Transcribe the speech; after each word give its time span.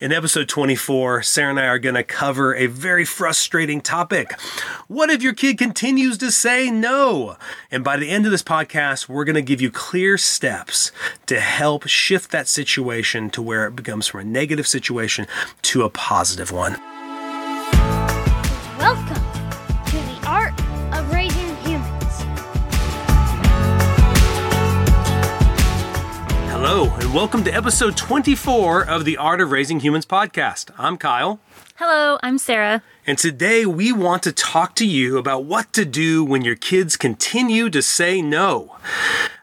In 0.00 0.10
episode 0.10 0.48
24, 0.48 1.22
Sara 1.22 1.50
and 1.50 1.60
I 1.60 1.66
are 1.66 1.78
going 1.78 1.94
to 1.94 2.02
cover 2.02 2.52
a 2.52 2.66
very 2.66 3.04
frustrating 3.04 3.80
topic. 3.80 4.32
What 4.88 5.08
if 5.08 5.22
your 5.22 5.34
kid 5.34 5.56
continues 5.56 6.18
to 6.18 6.32
say 6.32 6.68
no? 6.68 7.36
And 7.70 7.84
by 7.84 7.96
the 7.96 8.10
end 8.10 8.26
of 8.26 8.32
this 8.32 8.42
podcast, 8.42 9.08
we're 9.08 9.24
going 9.24 9.36
to 9.36 9.40
give 9.40 9.60
you 9.60 9.70
clear 9.70 10.18
steps 10.18 10.90
to 11.26 11.38
help 11.38 11.86
shift 11.86 12.32
that 12.32 12.48
situation 12.48 13.30
to 13.30 13.40
where 13.40 13.68
it 13.68 13.76
becomes 13.76 14.08
from 14.08 14.22
a 14.22 14.24
negative 14.24 14.66
situation 14.66 15.28
to 15.62 15.84
a 15.84 15.90
positive 15.90 16.50
one. 16.50 16.72
Welcome 18.80 19.23
welcome 27.14 27.44
to 27.44 27.54
episode 27.54 27.96
24 27.96 28.88
of 28.88 29.04
the 29.04 29.16
Art 29.16 29.40
of 29.40 29.52
Raising 29.52 29.78
Humans 29.78 30.04
podcast. 30.04 30.72
I'm 30.76 30.96
Kyle. 30.96 31.38
Hello, 31.76 32.18
I'm 32.24 32.38
Sara. 32.38 32.82
And 33.06 33.18
today 33.18 33.66
we 33.66 33.92
want 33.92 34.22
to 34.22 34.32
talk 34.32 34.74
to 34.76 34.86
you 34.86 35.18
about 35.18 35.44
what 35.44 35.74
to 35.74 35.84
do 35.84 36.24
when 36.24 36.42
your 36.42 36.56
kids 36.56 36.96
continue 36.96 37.68
to 37.68 37.82
say 37.82 38.22
no. 38.22 38.78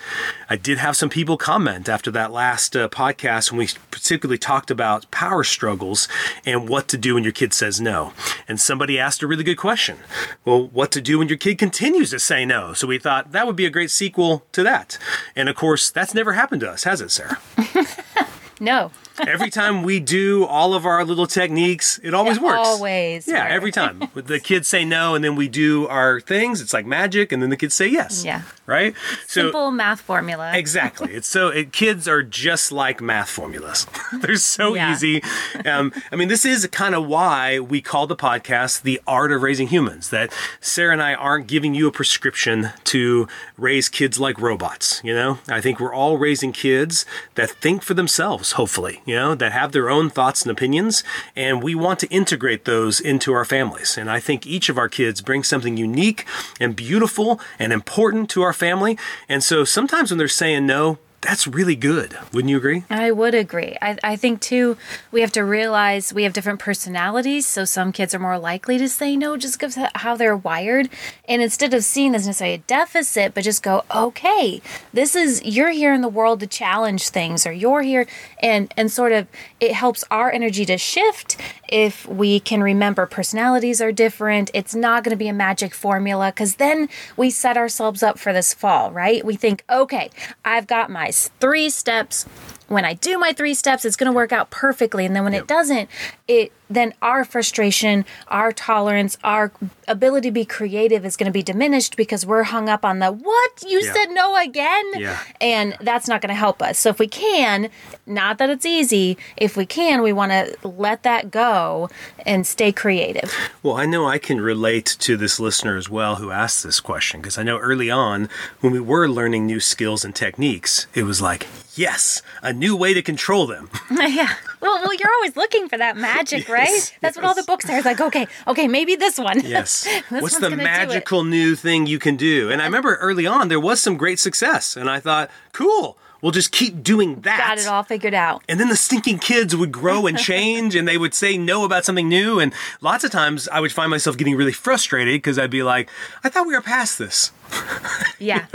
I 0.48 0.56
did 0.56 0.78
have 0.78 0.97
some 0.97 1.08
people 1.08 1.36
comment 1.36 1.89
after 1.89 2.11
that 2.12 2.33
last 2.33 2.77
uh, 2.77 2.89
podcast 2.89 3.50
when 3.50 3.58
we 3.58 3.69
particularly 3.91 4.39
talked 4.39 4.70
about 4.70 5.11
power 5.11 5.45
struggles 5.45 6.08
and 6.45 6.69
what 6.69 6.89
to 6.89 6.98
do 6.98 7.14
when 7.14 7.25
your 7.25 7.33
kid 7.33 7.53
says 7.53 7.80
no. 7.80 8.12
And 8.47 8.61
somebody 8.61 8.98
asked 8.98 9.23
a 9.23 9.27
really 9.27 9.45
good 9.45 9.56
question. 9.56 9.98
Well, 10.45 10.69
what 10.69 10.92
to 10.92 11.00
do 11.00 11.19
when 11.19 11.28
your 11.28 11.39
kid 11.39 11.58
continues 11.58 12.11
to 12.11 12.19
say 12.19 12.45
no? 12.45 12.73
So 12.73 12.86
we 12.86 12.98
thought 12.98 13.33
that 13.33 13.47
would 13.47 13.56
be 13.56 13.67
a 13.67 13.70
great 13.70 13.91
sequel 13.91 14.45
to 14.53 14.62
that. 14.62 14.98
And 15.34 15.48
of 15.48 15.56
course, 15.56 15.91
that's 15.91 16.14
never 16.14 16.33
happened 16.33 16.61
to 16.62 16.70
us, 16.70 16.84
has 16.92 17.00
it, 17.00 17.10
Sara? 17.10 17.38
No, 18.60 18.92
every 19.27 19.50
time 19.50 19.82
we 19.82 20.00
do 20.00 20.44
all 20.44 20.74
of 20.74 20.86
our 20.86 21.05
little 21.05 21.27
techniques, 21.27 21.98
it 22.02 22.14
always 22.14 22.36
Yeah, 22.39 22.42
works. 22.45 22.68
always 22.68 23.28
Yeah, 23.28 23.42
works. 23.45 23.52
every 23.52 23.73
time. 23.73 24.08
the 24.14 24.40
kids 24.40 24.68
say 24.68 24.84
no, 24.84 25.14
and 25.14 25.24
then 25.24 25.36
we 25.36 25.48
do 25.48 25.86
our 25.89 26.20
things. 26.20 26.61
It's 26.61 26.73
like 26.73 26.86
magic, 26.86 27.33
and 27.33 27.42
then 27.42 27.50
the 27.50 27.56
kids 27.56 27.74
say 27.74 27.86
yes. 27.89 28.24
Yeah. 28.24 28.42
Right. 28.64 28.95
So 29.27 29.42
simple 29.42 29.70
math 29.73 30.00
formula. 30.00 30.52
Exactly. 30.55 31.12
It's 31.14 31.28
so 31.28 31.48
it, 31.48 31.73
kids 31.73 32.06
are 32.06 32.23
just 32.23 32.70
like 32.73 33.00
math 33.00 33.28
formulas. 33.28 33.86
They're 34.12 34.36
so 34.36 34.74
Yeah. 34.74 34.92
easy. 34.92 35.20
Um, 35.67 35.92
I 36.12 36.17
mean, 36.17 36.29
this 36.29 36.44
is 36.44 36.67
kind 36.68 36.94
of 36.94 37.06
why 37.06 37.58
we 37.58 37.80
call 37.83 38.06
the 38.06 38.17
podcast 38.17 38.83
"The 38.83 39.00
Art 39.06 39.33
of 39.33 39.42
Raising 39.42 39.67
Humans." 39.68 40.11
That 40.11 40.33
Sara 40.61 40.92
and 40.92 41.02
I 41.02 41.14
aren't 41.14 41.48
giving 41.48 41.74
you 41.74 41.89
a 41.89 41.92
prescription 41.92 42.70
to 42.84 43.27
raise 43.58 43.89
kids 43.89 44.20
like 44.20 44.40
robots. 44.40 45.00
You 45.05 45.12
know, 45.14 45.39
I 45.48 45.61
think 45.61 45.80
we're 45.80 45.92
all 45.94 46.17
raising 46.17 46.52
kids 46.52 47.05
that 47.34 47.50
think 47.50 47.83
for 47.83 47.94
themselves. 47.94 48.52
Hopefully, 48.52 49.02
you 49.05 49.14
know, 49.14 49.35
that 49.35 49.52
have 49.52 49.73
their 49.73 49.90
own 49.90 50.11
thoughts 50.11 50.42
and 50.42 50.51
opinions, 50.51 51.05
and 51.36 51.63
we 51.63 51.74
want 51.74 51.98
to 52.01 52.08
integrate 52.08 52.64
those 52.64 53.01
into 53.01 53.33
our 53.33 53.45
families. 53.45 53.96
And 53.96 54.11
I 54.11 54.20
think 54.20 54.46
each 54.46 54.68
of 54.68 54.79
our 54.79 54.89
kids 54.89 55.20
brings 55.20 55.48
something 55.48 55.77
unique 55.77 56.27
and 56.61 56.77
beautiful 56.77 57.41
and 57.58 57.73
important 57.73 58.30
to 58.30 58.42
our 58.42 58.52
family. 58.52 58.98
And 59.29 59.42
so 59.42 59.64
sometimes 59.64 60.11
when 60.11 60.18
they're 60.18 60.29
saying 60.29 60.67
no, 60.67 60.98
that's 61.22 61.46
really 61.46 61.77
good. 61.77 62.18
Wouldn't 62.33 62.50
you 62.50 62.56
agree? 62.56 62.84
I 62.90 63.12
would 63.12 63.34
agree. 63.34 63.77
I, 63.80 63.96
I 64.02 64.16
think 64.16 64.40
too, 64.40 64.77
we 65.12 65.20
have 65.20 65.30
to 65.33 65.44
realize 65.44 66.12
we 66.12 66.24
have 66.24 66.33
different 66.33 66.58
personalities. 66.58 67.46
So 67.46 67.64
some 67.64 67.92
kids 67.92 68.12
are 68.12 68.18
more 68.18 68.38
likely 68.38 68.77
to 68.78 68.88
say 68.88 69.16
no 69.16 69.36
just 69.36 69.58
because 69.58 69.78
how 69.94 70.16
they're 70.16 70.36
wired. 70.36 70.88
And 71.28 71.40
instead 71.40 71.74
of 71.74 71.84
seeing 71.84 72.11
this 72.11 72.27
necessarily 72.27 72.56
a 72.56 72.58
deficit, 72.58 73.34
but 73.34 73.44
just 73.44 73.62
go, 73.62 73.84
okay, 73.94 74.61
this 74.92 75.14
is 75.14 75.42
you're 75.44 75.70
here 75.70 75.94
in 75.94 76.00
the 76.00 76.08
world 76.08 76.40
to 76.40 76.46
challenge 76.48 77.08
things, 77.11 77.46
or 77.46 77.52
you're 77.52 77.82
here, 77.82 78.06
and 78.40 78.74
and 78.77 78.90
sort 78.90 79.12
of 79.12 79.28
it 79.61 79.72
helps 79.72 80.05
our 80.11 80.30
energy 80.30 80.64
to 80.66 80.77
shift 80.77 81.36
if 81.68 82.06
we 82.06 82.40
can 82.40 82.62
remember 82.62 83.06
personalities 83.06 83.80
are 83.80 83.92
different. 83.92 84.50
It's 84.52 84.74
not 84.74 85.05
going 85.05 85.11
to 85.11 85.16
be 85.16 85.28
a 85.28 85.32
magic 85.32 85.72
formula 85.72 86.32
because 86.32 86.56
then 86.56 86.88
we 87.16 87.30
set 87.30 87.56
ourselves 87.56 88.02
up 88.02 88.18
for 88.18 88.32
this 88.32 88.52
fall, 88.52 88.90
right? 88.90 89.24
We 89.24 89.36
think, 89.36 89.64
okay, 89.70 90.11
I've 90.44 90.66
got 90.66 90.90
my 90.90 91.11
three 91.40 91.70
steps. 91.70 92.27
When 92.72 92.84
I 92.84 92.94
do 92.94 93.18
my 93.18 93.33
three 93.33 93.55
steps, 93.55 93.84
it's 93.84 93.96
going 93.96 94.10
to 94.10 94.16
work 94.16 94.33
out 94.33 94.50
perfectly. 94.50 95.05
And 95.05 95.14
then 95.14 95.24
when 95.24 95.33
Yep. 95.34 95.42
it 95.42 95.48
doesn't, 95.48 95.90
it 96.27 96.52
then 96.70 96.94
our 97.02 97.22
frustration, 97.22 98.02
our 98.28 98.50
tolerance, 98.50 99.18
our 99.22 99.52
ability 99.88 100.28
to 100.28 100.33
be 100.33 100.46
creative 100.46 101.05
is 101.05 101.18
going 101.18 101.27
to 101.27 101.32
be 101.32 101.42
diminished 101.42 101.98
because 101.98 102.24
we're 102.24 102.44
hung 102.44 102.66
up 102.70 102.82
on 102.82 102.98
the 102.98 103.11
what 103.12 103.62
you 103.68 103.78
Yeah. 103.82 103.92
said 103.92 104.06
no 104.11 104.36
again. 104.42 104.84
Yeah. 104.96 105.18
And 105.38 105.77
that's 105.82 106.08
not 106.08 106.22
going 106.22 106.30
to 106.30 106.34
help 106.34 106.62
us. 106.62 106.78
So 106.78 106.88
if 106.88 106.98
we 106.98 107.08
can, 107.08 107.68
not 108.06 108.38
that 108.38 108.48
it's 108.48 108.64
easy, 108.64 109.18
if 109.36 109.55
we 109.55 109.66
can, 109.66 110.00
we 110.00 110.14
want 110.14 110.32
to 110.32 110.56
let 110.66 111.02
that 111.02 111.30
go 111.30 111.90
and 112.24 112.46
stay 112.46 112.72
creative. 112.72 113.34
Well, 113.62 113.77
I 113.77 113.84
know 113.84 114.06
I 114.08 114.16
can 114.16 114.40
relate 114.40 114.86
to 115.00 115.18
this 115.18 115.38
listener 115.38 115.77
as 115.77 115.90
well 115.90 116.16
who 116.16 116.30
asked 116.30 116.64
this 116.64 116.80
question 116.80 117.20
because 117.20 117.36
I 117.36 117.42
know 117.42 117.58
early 117.58 117.90
on 117.90 118.30
when 118.61 118.72
we 118.72 118.80
were 118.80 119.08
learning 119.08 119.44
new 119.44 119.61
skills 119.61 120.06
and 120.06 120.14
techniques, 120.14 120.86
it 120.94 121.02
was 121.02 121.20
like, 121.20 121.46
yes, 121.74 122.22
a 122.42 122.52
new 122.52 122.77
way 122.77 122.94
to 122.94 123.02
control 123.02 123.46
them. 123.46 123.70
yeah. 123.90 124.34
Well, 124.60 124.80
well, 124.83 124.94
you're 124.94 125.12
always 125.12 125.36
looking 125.36 125.68
for 125.68 125.78
that 125.78 125.96
magic, 125.96 126.48
right? 126.48 126.68
Yes, 126.68 126.92
That's 127.00 127.16
what 127.16 127.24
all 127.24 127.34
the 127.34 127.42
books 127.42 127.68
are. 127.68 127.77
It's 127.77 127.84
like, 127.84 128.00
okay, 128.00 128.26
okay, 128.46 128.69
maybe 128.69 128.96
this 128.96 129.19
one. 129.19 129.40
Yes. 129.40 129.88
This 130.11 130.22
What's 130.22 130.34
the 130.34 130.43
gonna 130.43 130.56
do 130.56 130.61
it. 130.61 130.64
magical 130.64 131.25
new 131.25 131.55
thing 131.55 131.87
you 131.87 131.99
can 131.99 132.16
do? 132.16 132.50
And 132.50 132.61
I 132.61 132.64
uh, 132.64 132.69
remember 132.69 132.96
early 132.96 133.26
on 133.26 133.49
there 133.49 133.61
was 133.61 133.81
some 133.81 133.96
great 133.96 134.19
success, 134.19 134.76
and 134.76 134.90
I 134.90 135.00
thought, 135.00 135.31
cool, 135.52 135.96
we'll 136.22 136.32
just 136.32 136.52
keep 136.52 136.82
doing 136.82 137.20
that. 137.22 137.38
Got 137.38 137.58
it 137.58 137.66
all 137.66 137.82
figured 137.82 138.14
out. 138.14 138.43
And 138.49 138.58
then 138.58 138.69
the 138.69 138.76
stinking 138.76 139.19
kids 139.19 139.55
would 139.55 139.72
grow 139.72 140.06
and 140.06 140.16
change 140.16 140.75
and 140.75 140.88
they 140.88 140.96
would 140.96 141.12
say 141.12 141.37
no 141.37 141.64
about 141.64 141.84
something 141.84 142.08
new. 142.08 142.40
And 142.40 142.55
lots 142.81 143.05
of 143.05 143.11
times 143.11 143.49
I 143.49 143.61
would 143.61 143.72
find 143.72 143.90
myself 143.90 144.16
getting 144.16 144.37
really 144.37 144.52
frustrated 144.52 145.14
because 145.14 145.38
I'd 145.38 145.50
be 145.50 145.62
like, 145.62 145.90
I 146.25 146.28
thought 146.31 146.46
we 146.46 146.55
were 146.55 146.62
past 146.62 146.99
this. 146.99 147.32
Yeah. 148.23 148.46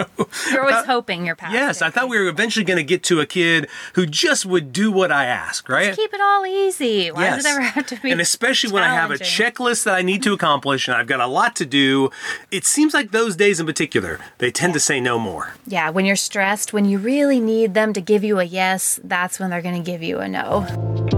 You're 0.49 0.61
always 0.61 0.75
uh, 0.75 0.85
hoping 0.85 1.25
you're 1.25 1.35
past. 1.35 1.53
Yes, 1.53 1.81
it. 1.81 1.85
I 1.85 1.89
thought 1.89 2.07
we 2.07 2.17
were 2.17 2.27
eventually 2.27 2.63
going 2.63 2.77
to 2.77 2.83
get 2.83 3.03
to 3.03 3.19
a 3.19 3.25
kid 3.25 3.67
who 3.93 4.05
just 4.05 4.45
would 4.45 4.71
do 4.71 4.91
what 4.91 5.11
I 5.11 5.25
ask, 5.25 5.67
right? 5.67 5.93
Keep 5.93 6.13
it 6.13 6.21
all 6.21 6.45
easy. 6.45 7.11
Why 7.11 7.31
does 7.31 7.45
it 7.45 7.49
ever 7.49 7.61
have 7.61 7.85
to 7.87 7.99
be? 8.01 8.11
and 8.11 8.21
especially 8.21 8.71
when 8.71 8.83
I 8.83 8.93
have 8.93 9.11
a 9.11 9.15
checklist 9.15 9.83
that 9.83 9.95
I 9.95 10.01
need 10.01 10.23
to 10.23 10.33
accomplish 10.33 10.87
and 10.87 10.95
I've 10.95 11.07
got 11.07 11.19
a 11.19 11.27
lot 11.27 11.55
to 11.57 11.65
do, 11.65 12.09
it 12.49 12.63
seems 12.63 12.93
like 12.93 13.11
those 13.11 13.35
days 13.35 13.59
in 13.59 13.65
particular, 13.65 14.19
they 14.37 14.51
tend 14.51 14.73
to 14.73 14.79
say 14.79 15.01
no 15.01 15.19
more. 15.19 15.53
Yeah, 15.65 15.89
when 15.89 16.05
you're 16.05 16.15
stressed, 16.15 16.71
when 16.71 16.85
you 16.85 16.97
really 16.97 17.39
need 17.39 17.73
them 17.73 17.91
to 17.93 18.01
give 18.01 18.23
you 18.23 18.39
a 18.39 18.43
yes, 18.43 18.99
that's 19.03 19.39
when 19.39 19.49
they're 19.49 19.61
going 19.61 19.83
to 19.83 19.91
give 19.91 20.01
you 20.01 20.19
a 20.19 20.27
no. 20.29 21.16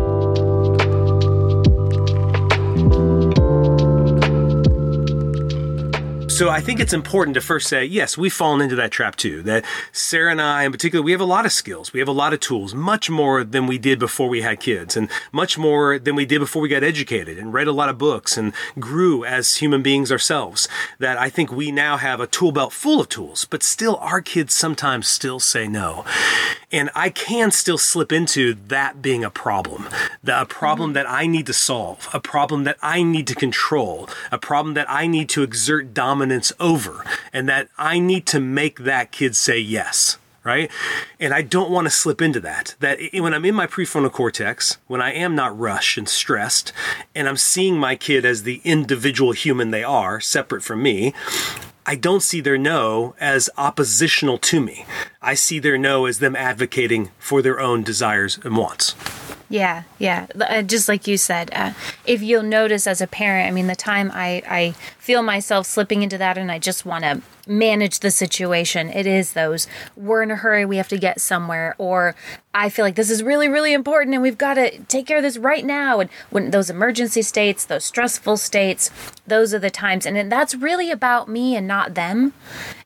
So 6.39 6.49
I 6.49 6.61
think 6.61 6.79
it's 6.79 6.93
important 6.93 7.33
to 7.33 7.41
first 7.41 7.67
say, 7.67 7.83
yes, 7.83 8.17
we've 8.17 8.31
fallen 8.31 8.61
into 8.61 8.77
that 8.77 8.91
trap 8.91 9.17
too. 9.17 9.41
That 9.41 9.65
Sara 9.91 10.31
and 10.31 10.41
I, 10.41 10.63
in 10.63 10.71
particular, 10.71 11.03
we 11.03 11.11
have 11.11 11.19
a 11.19 11.25
lot 11.25 11.45
of 11.45 11.51
skills. 11.51 11.91
We 11.91 11.99
have 11.99 12.07
a 12.07 12.13
lot 12.13 12.31
of 12.31 12.39
tools, 12.39 12.73
much 12.73 13.09
more 13.09 13.43
than 13.43 13.67
we 13.67 13.77
did 13.77 13.99
before 13.99 14.29
we 14.29 14.41
had 14.41 14.61
kids, 14.61 14.95
and 14.95 15.09
much 15.33 15.57
more 15.57 15.99
than 15.99 16.15
we 16.15 16.25
did 16.25 16.39
before 16.39 16.61
we 16.61 16.69
got 16.69 16.81
educated 16.81 17.37
and 17.37 17.51
read 17.51 17.67
a 17.67 17.73
lot 17.73 17.89
of 17.89 17.97
books 17.97 18.37
and 18.37 18.53
grew 18.79 19.25
as 19.25 19.57
human 19.57 19.83
beings 19.83 20.13
ourselves. 20.13 20.69
That 20.97 21.17
I 21.17 21.29
think 21.29 21.51
we 21.51 21.73
now 21.73 21.97
have 21.97 22.21
a 22.21 22.27
tool 22.27 22.53
belt 22.53 22.71
full 22.71 23.01
of 23.01 23.09
tools, 23.09 23.43
but 23.43 23.61
still, 23.61 23.97
our 23.97 24.21
kids 24.21 24.53
sometimes 24.53 25.09
still 25.09 25.41
say 25.41 25.67
no. 25.67 26.05
And 26.71 26.89
I 26.95 27.09
can 27.09 27.51
still 27.51 27.79
slip 27.79 28.13
into 28.13 28.53
that 28.67 29.01
being 29.01 29.25
a 29.25 29.31
problem, 29.31 29.89
the, 30.23 30.39
a 30.39 30.45
problem 30.45 30.93
that 30.93 31.09
I 31.09 31.25
need 31.25 31.47
to 31.47 31.53
solve, 31.53 32.07
a 32.13 32.19
problem 32.21 32.63
that 32.63 32.77
I 32.81 33.03
need 33.03 33.27
to 33.27 33.35
control, 33.35 34.07
a 34.31 34.37
problem 34.37 34.75
that 34.75 34.89
I 34.89 35.05
need 35.05 35.27
to 35.29 35.43
exert 35.43 35.93
dominance 35.95 36.28
over, 36.59 37.03
and 37.33 37.47
that 37.49 37.69
I 37.77 37.99
need 37.99 38.25
to 38.27 38.39
make 38.39 38.79
that 38.79 39.11
kid 39.11 39.35
say 39.35 39.59
yes. 39.59 40.17
Right. 40.41 40.71
And 41.19 41.33
I 41.33 41.41
don't 41.41 41.69
want 41.69 41.85
to 41.85 41.91
slip 41.91 42.21
into 42.21 42.39
that. 42.39 42.73
That 42.79 42.97
when 43.13 43.33
I'm 43.33 43.43
in 43.43 43.53
my 43.53 43.67
prefrontal 43.67 44.11
cortex, 44.11 44.77
when 44.87 45.01
I 45.01 45.11
am 45.11 45.35
not 45.35 45.55
rushed 45.59 45.97
and 45.97 46.07
stressed, 46.07 46.71
and 47.13 47.27
I'm 47.27 47.37
seeing 47.37 47.77
my 47.77 47.97
kid 47.97 48.25
as 48.25 48.43
the 48.43 48.61
individual 48.63 49.33
human 49.33 49.71
they 49.71 49.83
are, 49.83 50.21
separate 50.21 50.63
from 50.63 50.81
me, 50.81 51.13
I 51.85 51.95
don't 51.95 52.21
see 52.21 52.39
their 52.39 52.57
no 52.57 53.15
as 53.19 53.49
oppositional 53.57 54.37
to 54.37 54.61
me. 54.61 54.85
I 55.21 55.33
see 55.33 55.59
their 55.59 55.77
no 55.77 56.05
as 56.05 56.19
them 56.19 56.35
advocating 56.35 57.11
for 57.19 57.41
their 57.41 57.59
own 57.59 57.83
desires 57.83 58.39
and 58.43 58.55
wants. 58.55 58.95
Yeah, 59.49 59.83
yeah. 59.97 60.27
Uh, 60.39 60.61
just 60.61 60.87
like 60.87 61.07
you 61.07 61.17
said, 61.17 61.49
uh, 61.53 61.73
if 62.05 62.21
you'll 62.21 62.43
notice 62.43 62.85
as 62.85 63.01
a 63.01 63.07
parent, 63.07 63.47
I 63.47 63.51
mean, 63.51 63.65
the 63.65 63.75
time 63.75 64.11
I, 64.13 64.43
I 64.47 64.75
feel 65.09 65.23
myself 65.23 65.65
slipping 65.65 66.03
into 66.03 66.19
that 66.19 66.37
and 66.37 66.51
I 66.51 66.59
just 66.59 66.85
want 66.85 67.03
to 67.03 67.19
manage 67.47 68.01
the 68.01 68.11
situation, 68.11 68.91
it 68.91 69.07
is 69.07 69.33
those 69.33 69.67
we're 69.95 70.21
in 70.21 70.29
a 70.29 70.35
hurry, 70.35 70.65
we 70.65 70.77
have 70.77 70.87
to 70.89 70.99
get 70.99 71.19
somewhere, 71.19 71.73
or 71.79 72.13
I 72.53 72.69
feel 72.69 72.85
like 72.85 72.93
this 72.93 73.09
is 73.09 73.23
really, 73.23 73.47
really 73.47 73.73
important 73.73 74.13
and 74.13 74.21
we've 74.21 74.37
got 74.37 74.53
to 74.53 74.77
take 74.83 75.07
care 75.07 75.17
of 75.17 75.23
this 75.23 75.39
right 75.39 75.65
now. 75.65 75.99
And 75.99 76.11
when 76.29 76.51
those 76.51 76.69
emergency 76.69 77.23
states, 77.23 77.65
those 77.65 77.85
stressful 77.85 78.37
states, 78.37 78.91
those 79.25 79.51
are 79.51 79.57
the 79.57 79.71
times. 79.71 80.05
And 80.05 80.31
that's 80.31 80.53
really 80.53 80.91
about 80.91 81.27
me 81.27 81.55
and 81.55 81.67
not 81.67 81.95
them 81.95 82.33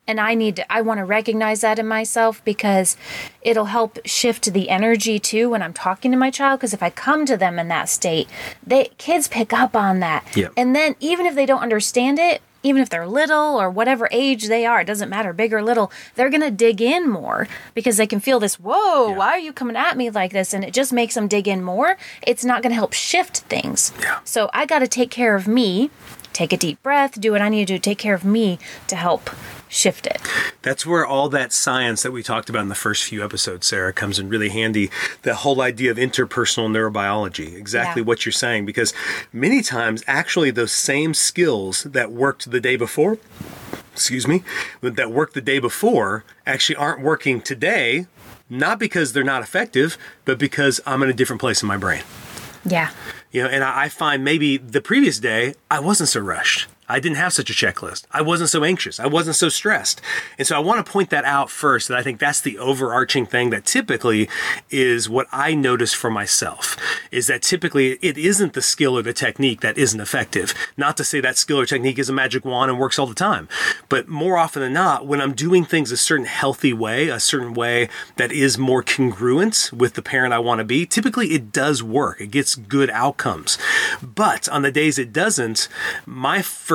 and 0.07 0.19
i 0.19 0.33
need 0.33 0.55
to 0.55 0.71
i 0.71 0.81
want 0.81 0.97
to 0.97 1.05
recognize 1.05 1.61
that 1.61 1.79
in 1.79 1.87
myself 1.87 2.43
because 2.43 2.97
it'll 3.41 3.65
help 3.65 3.99
shift 4.05 4.51
the 4.53 4.69
energy 4.69 5.19
too 5.19 5.49
when 5.49 5.61
i'm 5.61 5.73
talking 5.73 6.11
to 6.11 6.17
my 6.17 6.29
child 6.29 6.59
because 6.59 6.73
if 6.73 6.83
i 6.83 6.89
come 6.89 7.25
to 7.25 7.37
them 7.37 7.57
in 7.57 7.67
that 7.67 7.89
state 7.89 8.27
they 8.65 8.85
kids 8.97 9.27
pick 9.27 9.53
up 9.53 9.75
on 9.75 9.99
that 9.99 10.25
Yep. 10.35 10.53
and 10.57 10.75
then 10.75 10.95
even 10.99 11.25
if 11.25 11.35
they 11.35 11.45
don't 11.45 11.61
understand 11.61 12.12
it 12.19 12.41
even 12.65 12.81
if 12.81 12.87
they're 12.89 13.05
little 13.05 13.59
or 13.61 13.69
whatever 13.69 14.07
age 14.09 14.47
they 14.47 14.65
are, 14.65 14.79
it 14.79 14.85
doesn't 14.87 15.09
matter, 15.09 15.33
big 15.33 15.53
or 15.53 15.61
little, 15.61 15.91
they're 16.15 16.29
going 16.29 16.39
to 16.41 16.49
dig 16.49 16.81
in 16.81 17.09
more 17.09 17.45
because 17.73 17.97
they 17.97 18.07
can 18.07 18.21
feel 18.21 18.39
this, 18.39 18.57
whoa, 18.57 19.09
Yeah. 19.09 19.17
why 19.17 19.27
are 19.31 19.37
you 19.39 19.51
coming 19.51 19.75
at 19.75 19.97
me 19.97 20.09
like 20.09 20.31
this? 20.31 20.53
And 20.53 20.63
it 20.63 20.73
just 20.73 20.93
makes 20.93 21.15
them 21.15 21.27
dig 21.27 21.45
in 21.45 21.61
more. 21.61 21.97
It's 22.25 22.45
not 22.45 22.61
going 22.61 22.69
to 22.71 22.75
help 22.75 22.93
shift 22.93 23.39
things. 23.39 23.91
Yeah. 23.99 24.19
So 24.23 24.49
I 24.53 24.65
got 24.65 24.79
to 24.79 24.87
take 24.87 25.11
care 25.11 25.35
of 25.35 25.45
me, 25.45 25.89
take 26.31 26.53
a 26.53 26.57
deep 26.57 26.81
breath, 26.81 27.19
do 27.19 27.33
what 27.33 27.41
I 27.41 27.49
need 27.49 27.67
to 27.67 27.73
do, 27.73 27.79
take 27.79 27.97
care 27.97 28.13
of 28.15 28.23
me 28.23 28.59
to 28.87 28.95
help 28.95 29.29
shift 29.73 30.05
it. 30.05 30.21
That's 30.61 30.85
where 30.85 31.05
all 31.05 31.29
that 31.29 31.51
science 31.51 32.03
that 32.03 32.11
we 32.11 32.23
talked 32.23 32.49
about 32.49 32.61
in 32.61 32.69
the 32.69 32.75
first 32.75 33.03
few 33.03 33.23
episodes, 33.23 33.67
Sara, 33.67 33.91
comes 33.91 34.19
in 34.19 34.29
really 34.29 34.49
handy. 34.49 34.89
The 35.23 35.35
whole 35.35 35.61
idea 35.61 35.91
of 35.91 35.97
interpersonal 35.97 36.69
neurobiology, 36.69 37.55
exactly 37.55 38.01
Yeah. 38.01 38.05
what 38.05 38.25
you're 38.25 38.31
saying, 38.31 38.65
because 38.65 38.93
many 39.33 39.61
times, 39.61 40.03
actually, 40.07 40.51
those 40.51 40.71
same 40.71 41.13
skills 41.13 41.83
that 41.83 42.11
worked 42.11 42.51
the 42.51 42.59
day 42.59 42.75
before, 42.75 43.17
excuse 43.93 44.27
me, 44.27 44.43
that 44.81 45.11
worked 45.11 45.33
the 45.33 45.41
day 45.41 45.59
before 45.59 46.23
actually 46.45 46.75
aren't 46.75 47.01
working 47.01 47.41
today, 47.41 48.07
not 48.49 48.79
because 48.79 49.13
they're 49.13 49.23
not 49.23 49.41
effective, 49.41 49.97
but 50.25 50.37
because 50.37 50.79
I'm 50.85 51.01
in 51.03 51.09
a 51.09 51.13
different 51.13 51.39
place 51.39 51.61
in 51.61 51.67
my 51.67 51.77
brain. 51.77 52.03
Yeah. 52.65 52.91
You 53.31 53.43
know, 53.43 53.49
and 53.49 53.63
I 53.63 53.83
I 53.85 53.89
find 53.89 54.23
maybe 54.23 54.57
the 54.57 54.79
previous 54.81 55.19
day 55.19 55.55
I 55.69 55.79
wasn't 55.79 56.09
so 56.09 56.19
rushed. 56.21 56.67
I 56.87 56.99
didn't 56.99 57.17
have 57.17 57.33
such 57.33 57.49
a 57.49 57.53
checklist. 57.53 58.05
I 58.11 58.21
wasn't 58.21 58.49
so 58.49 58.63
anxious. 58.63 58.99
I 58.99 59.07
wasn't 59.07 59.35
so 59.35 59.49
stressed. 59.49 60.01
And 60.37 60.45
so 60.45 60.55
I 60.55 60.59
want 60.59 60.85
to 60.85 60.91
point 60.91 61.09
that 61.11 61.23
out 61.23 61.49
first 61.49 61.87
that 61.87 61.97
I 61.97 62.03
think 62.03 62.19
that's 62.19 62.41
the 62.41 62.57
overarching 62.57 63.25
thing 63.25 63.51
that 63.51 63.65
typically 63.65 64.29
is 64.69 65.09
what 65.09 65.27
I 65.31 65.53
notice 65.53 65.93
for 65.93 66.09
myself 66.09 66.77
is 67.11 67.27
that 67.27 67.41
typically 67.41 67.93
it 68.01 68.17
isn't 68.17 68.53
the 68.53 68.61
skill 68.61 68.97
or 68.97 69.01
the 69.01 69.13
technique 69.13 69.61
that 69.61 69.77
isn't 69.77 69.99
effective. 69.99 70.53
Not 70.75 70.97
to 70.97 71.03
say 71.03 71.21
that 71.21 71.37
skill 71.37 71.59
or 71.59 71.65
technique 71.65 71.99
is 71.99 72.09
a 72.09 72.13
magic 72.13 72.43
wand 72.43 72.69
and 72.69 72.79
works 72.79 72.99
all 72.99 73.07
the 73.07 73.13
time, 73.13 73.47
but 73.87 74.07
more 74.07 74.37
often 74.37 74.61
than 74.61 74.73
not, 74.73 75.07
when 75.07 75.21
I'm 75.21 75.33
doing 75.33 75.63
things 75.63 75.91
a 75.91 75.97
certain 75.97 76.25
healthy 76.25 76.73
way, 76.73 77.07
a 77.07 77.19
certain 77.19 77.53
way 77.53 77.87
that 78.17 78.31
is 78.31 78.57
more 78.57 78.83
congruent 78.83 79.71
with 79.73 79.93
the 79.93 80.01
parent 80.01 80.33
I 80.33 80.39
want 80.39 80.59
to 80.59 80.65
be, 80.65 80.85
typically 80.85 81.33
it 81.33 81.51
does 81.51 81.81
work. 81.81 82.19
It 82.19 82.31
gets 82.31 82.55
good 82.55 82.89
outcomes. 82.89 83.57
But 84.01 84.49
on 84.49 84.63
the 84.63 84.71
days 84.71 84.99
it 84.99 85.13
doesn't, 85.13 85.69
my 86.05 86.41
first 86.41 86.72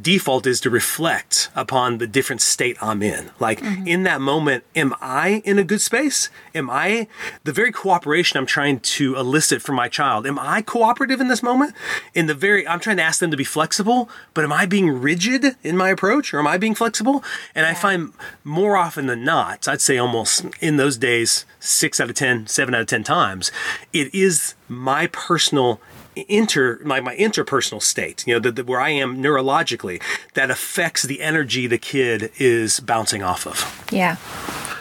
default 0.00 0.46
is 0.46 0.60
to 0.60 0.70
reflect 0.70 1.50
upon 1.54 1.98
the 1.98 2.06
different 2.06 2.42
state 2.42 2.76
I'm 2.82 3.02
in. 3.02 3.30
Like 3.38 3.60
mm-hmm. 3.60 3.86
in 3.86 4.02
that 4.02 4.20
moment, 4.20 4.64
am 4.76 4.94
I 5.00 5.42
in 5.44 5.58
a 5.58 5.64
good 5.64 5.80
space? 5.80 6.28
Am 6.54 6.68
I 6.68 7.08
the 7.44 7.52
very 7.52 7.72
cooperation 7.72 8.36
I'm 8.36 8.46
trying 8.46 8.80
to 8.80 9.16
elicit 9.16 9.62
from 9.62 9.76
my 9.76 9.88
child? 9.88 10.26
Am 10.26 10.38
I 10.38 10.62
cooperative 10.62 11.20
in 11.20 11.28
this 11.28 11.42
moment? 11.42 11.74
In 12.14 12.26
the 12.26 12.34
very, 12.34 12.66
I'm 12.68 12.80
trying 12.80 12.98
to 12.98 13.02
ask 13.02 13.20
them 13.20 13.30
to 13.30 13.36
be 13.36 13.44
flexible, 13.44 14.10
but 14.34 14.44
am 14.44 14.52
I 14.52 14.66
being 14.66 14.90
rigid 14.90 15.56
in 15.62 15.76
my 15.76 15.88
approach 15.90 16.34
or 16.34 16.38
am 16.38 16.46
I 16.46 16.58
being 16.58 16.74
flexible? 16.74 17.24
And 17.54 17.64
I 17.64 17.74
find 17.74 18.12
more 18.44 18.76
often 18.76 19.06
than 19.06 19.24
not, 19.24 19.66
I'd 19.66 19.80
say 19.80 19.96
almost 19.98 20.44
in 20.60 20.76
those 20.76 20.96
days, 20.98 21.46
six 21.60 22.00
out 22.00 22.10
of 22.10 22.16
ten, 22.16 22.46
seven 22.46 22.74
out 22.74 22.82
of 22.82 22.86
10 22.86 23.04
times, 23.04 23.50
it 23.92 24.14
is 24.14 24.54
my 24.68 25.06
personal 25.08 25.80
inter 26.28 26.80
my, 26.84 27.00
my 27.00 27.16
interpersonal 27.16 27.82
state 27.82 28.26
you 28.26 28.34
know 28.34 28.40
the, 28.40 28.50
the, 28.52 28.64
where 28.64 28.80
i 28.80 28.90
am 28.90 29.22
neurologically 29.22 30.02
that 30.34 30.50
affects 30.50 31.02
the 31.02 31.20
energy 31.20 31.66
the 31.66 31.78
kid 31.78 32.30
is 32.38 32.80
bouncing 32.80 33.22
off 33.22 33.46
of 33.46 33.86
Yeah. 33.92 34.16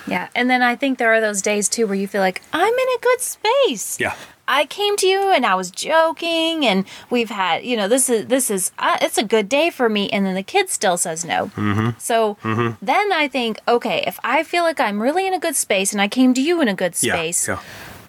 Yeah. 0.07 0.29
And 0.35 0.49
then 0.49 0.61
I 0.61 0.75
think 0.77 0.99
there 0.99 1.13
are 1.13 1.19
those 1.19 1.41
days 1.41 1.67
too 1.67 1.85
where 1.85 1.95
you 1.95 2.07
feel 2.07 2.21
like, 2.21 2.41
I'm 2.53 2.73
in 2.73 2.87
a 2.97 2.99
good 3.01 3.21
space. 3.21 3.99
yeah 3.99 4.15
I 4.49 4.65
came 4.65 4.95
to 4.97 5.07
you 5.07 5.29
and 5.31 5.45
I 5.45 5.55
was 5.55 5.69
joking 5.69 6.65
and 6.65 6.85
we've 7.09 7.29
had, 7.29 7.65
you 7.65 7.75
know, 7.75 7.89
this 7.89 8.09
is, 8.09 8.27
this 8.27 8.49
is, 8.49 8.71
uh, 8.79 8.97
it's 9.01 9.17
a 9.17 9.23
good 9.23 9.49
day 9.49 9.69
for 9.69 9.89
me. 9.89 10.09
And 10.09 10.25
then 10.25 10.35
the 10.35 10.43
kid 10.43 10.69
still 10.69 10.95
says 10.95 11.25
no. 11.25 11.47
Mm-hmm. 11.47 11.89
So 11.97 12.37
then 12.81 13.11
I 13.11 13.27
think, 13.27 13.59
okay, 13.67 14.05
if 14.07 14.17
I 14.23 14.43
feel 14.43 14.63
like 14.63 14.79
I'm 14.79 15.01
really 15.01 15.27
in 15.27 15.33
a 15.33 15.39
good 15.39 15.57
space 15.57 15.91
and 15.91 16.01
I 16.01 16.07
came 16.07 16.33
to 16.33 16.41
you 16.41 16.61
in 16.61 16.69
a 16.69 16.73
good 16.73 16.95
yeah 17.03 17.13
space, 17.13 17.47
yeah 17.49 17.59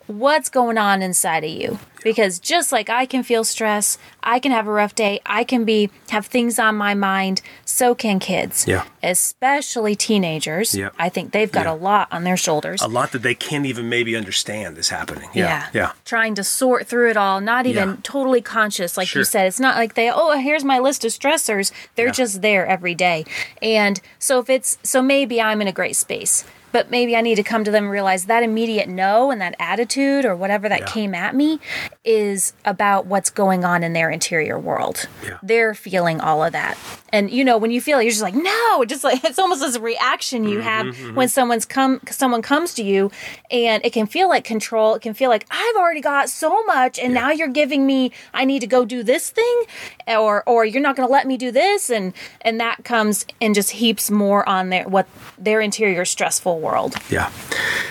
what's 0.09 0.49
going 0.49 0.77
on 0.79 1.03
inside 1.03 1.45
of 1.45 1.51
you 1.51 1.79
because 2.03 2.39
just 2.39 2.73
like 2.73 2.89
i 2.89 3.05
can 3.05 3.23
feel 3.23 3.45
stress 3.45 3.99
i 4.23 4.39
can 4.39 4.51
have 4.53 4.67
a 4.67 4.71
rough 4.73 4.95
day 4.95 5.21
i 5.27 5.45
can 5.45 5.65
be 5.65 5.91
have 6.09 6.25
things 6.27 6.59
on 6.59 6.75
my 6.75 6.95
mind 6.95 7.43
so 7.67 7.95
can 7.95 8.19
kids 8.19 8.67
Yeah. 8.67 8.85
especially 9.03 9.95
teenagers 9.95 10.75
Yeah. 10.75 10.91
i 10.99 11.09
think 11.11 11.33
they've 11.33 11.53
got 11.53 11.67
Yeah. 11.67 11.73
a 11.73 11.77
lot 11.77 12.09
on 12.11 12.25
their 12.25 12.37
shoulders 12.39 12.81
a 12.83 12.89
lot 12.89 13.13
that 13.13 13.23
they 13.23 13.35
can't 13.35 13.67
even 13.67 13.89
maybe 13.91 14.17
understand 14.17 14.79
is 14.79 14.89
happening 14.89 15.29
yeah 15.35 15.67
yeah, 15.75 15.93
Trying 16.05 16.35
to 16.37 16.45
sort 16.45 16.87
through 16.87 17.11
it 17.11 17.17
all, 17.19 17.41
not 17.43 17.67
even 17.67 17.89
Yeah. 17.91 17.97
totally 18.03 18.41
conscious. 18.41 18.97
Like 18.97 19.09
Sure. 19.09 19.21
you 19.21 19.25
said, 19.25 19.47
it's 19.47 19.61
not 19.61 19.77
like 19.77 19.93
they, 19.95 20.11
oh, 20.11 20.39
here's 20.39 20.65
my 20.65 20.79
list 20.79 21.05
of 21.05 21.11
stressors. 21.13 21.71
They're 21.95 22.07
Yeah. 22.07 22.13
just 22.13 22.41
there 22.41 22.67
every 22.67 22.95
day. 22.95 23.27
And 23.61 24.01
so 24.19 24.39
if 24.41 24.49
it's, 24.49 24.79
so 24.83 25.03
maybe 25.03 25.41
I'm 25.43 25.61
in 25.61 25.69
a 25.69 25.73
great 25.73 25.97
space, 25.97 26.45
but 26.73 26.91
maybe 26.91 27.17
I 27.17 27.21
need 27.21 27.37
to 27.37 27.43
come 27.43 27.65
to 27.65 27.71
them 27.71 27.85
and 27.85 27.93
realize 27.93 28.27
that 28.27 28.43
immediate 28.43 28.89
no 28.89 29.31
and 29.31 29.41
that 29.41 29.55
attitude 29.59 30.25
or 30.25 30.37
whatever 30.37 30.69
that 30.69 30.81
Yeah. 30.81 30.87
came 30.87 31.15
at 31.15 31.35
me 31.35 31.61
is 32.05 32.53
about 32.65 33.07
what's 33.07 33.31
going 33.31 33.65
on 33.65 33.83
in 33.83 33.93
their 33.93 34.11
interior 34.11 34.59
world. 34.59 35.09
Yeah. 35.25 35.39
They're 35.43 35.75
feeling 35.75 36.21
all 36.21 36.43
of 36.45 36.53
that. 36.53 36.77
And 37.11 37.31
you 37.31 37.45
know, 37.45 37.57
when 37.59 37.71
you 37.71 37.81
feel 37.81 37.99
it, 37.99 38.03
you're 38.03 38.11
just 38.11 38.23
like, 38.23 38.35
no, 38.35 38.85
just 38.85 39.05
like 39.05 39.25
it's 39.29 39.39
almost 39.39 39.61
this 39.61 39.79
reaction 39.79 40.45
you 40.45 40.59
mm-hmm, 40.59 40.69
have 40.69 40.87
mm-hmm. 40.87 41.15
when 41.15 41.29
someone's 41.29 41.65
come 41.65 42.01
someone 42.11 42.43
comes 42.43 42.75
to 42.75 42.83
you 42.83 43.11
and 43.51 43.85
it 43.85 43.93
can 43.93 44.07
feel 44.07 44.29
like 44.29 44.45
control. 44.45 44.95
It 44.95 45.03
can 45.03 45.15
feel 45.15 45.31
like 45.31 45.47
I've 45.51 45.77
already 45.77 46.01
got 46.01 46.29
so 46.29 46.63
much 46.65 46.99
and 46.99 47.15
now 47.15 47.31
you're 47.31 47.49
giving 47.49 47.87
me 47.87 48.13
I 48.35 48.45
need 48.45 48.61
to 48.61 48.67
go 48.67 48.85
do 48.85 49.03
this 49.03 49.31
thing 49.31 49.63
or 50.07 50.43
or 50.47 50.65
you're 50.65 50.83
not 50.83 50.97
gonna 50.97 51.09
let 51.09 51.27
me 51.27 51.37
do 51.37 51.51
this 51.51 51.91
and 51.91 52.13
and 52.43 52.61
that 52.61 52.85
comes 52.85 53.25
and 53.41 53.55
just 53.55 53.71
heaps 53.71 54.11
more 54.11 54.49
on 54.49 54.69
their 54.71 54.89
what 54.89 55.07
their 55.39 55.61
interior 55.61 56.05
stressful 56.05 56.58
world. 56.59 56.95
Yeah. 57.11 57.31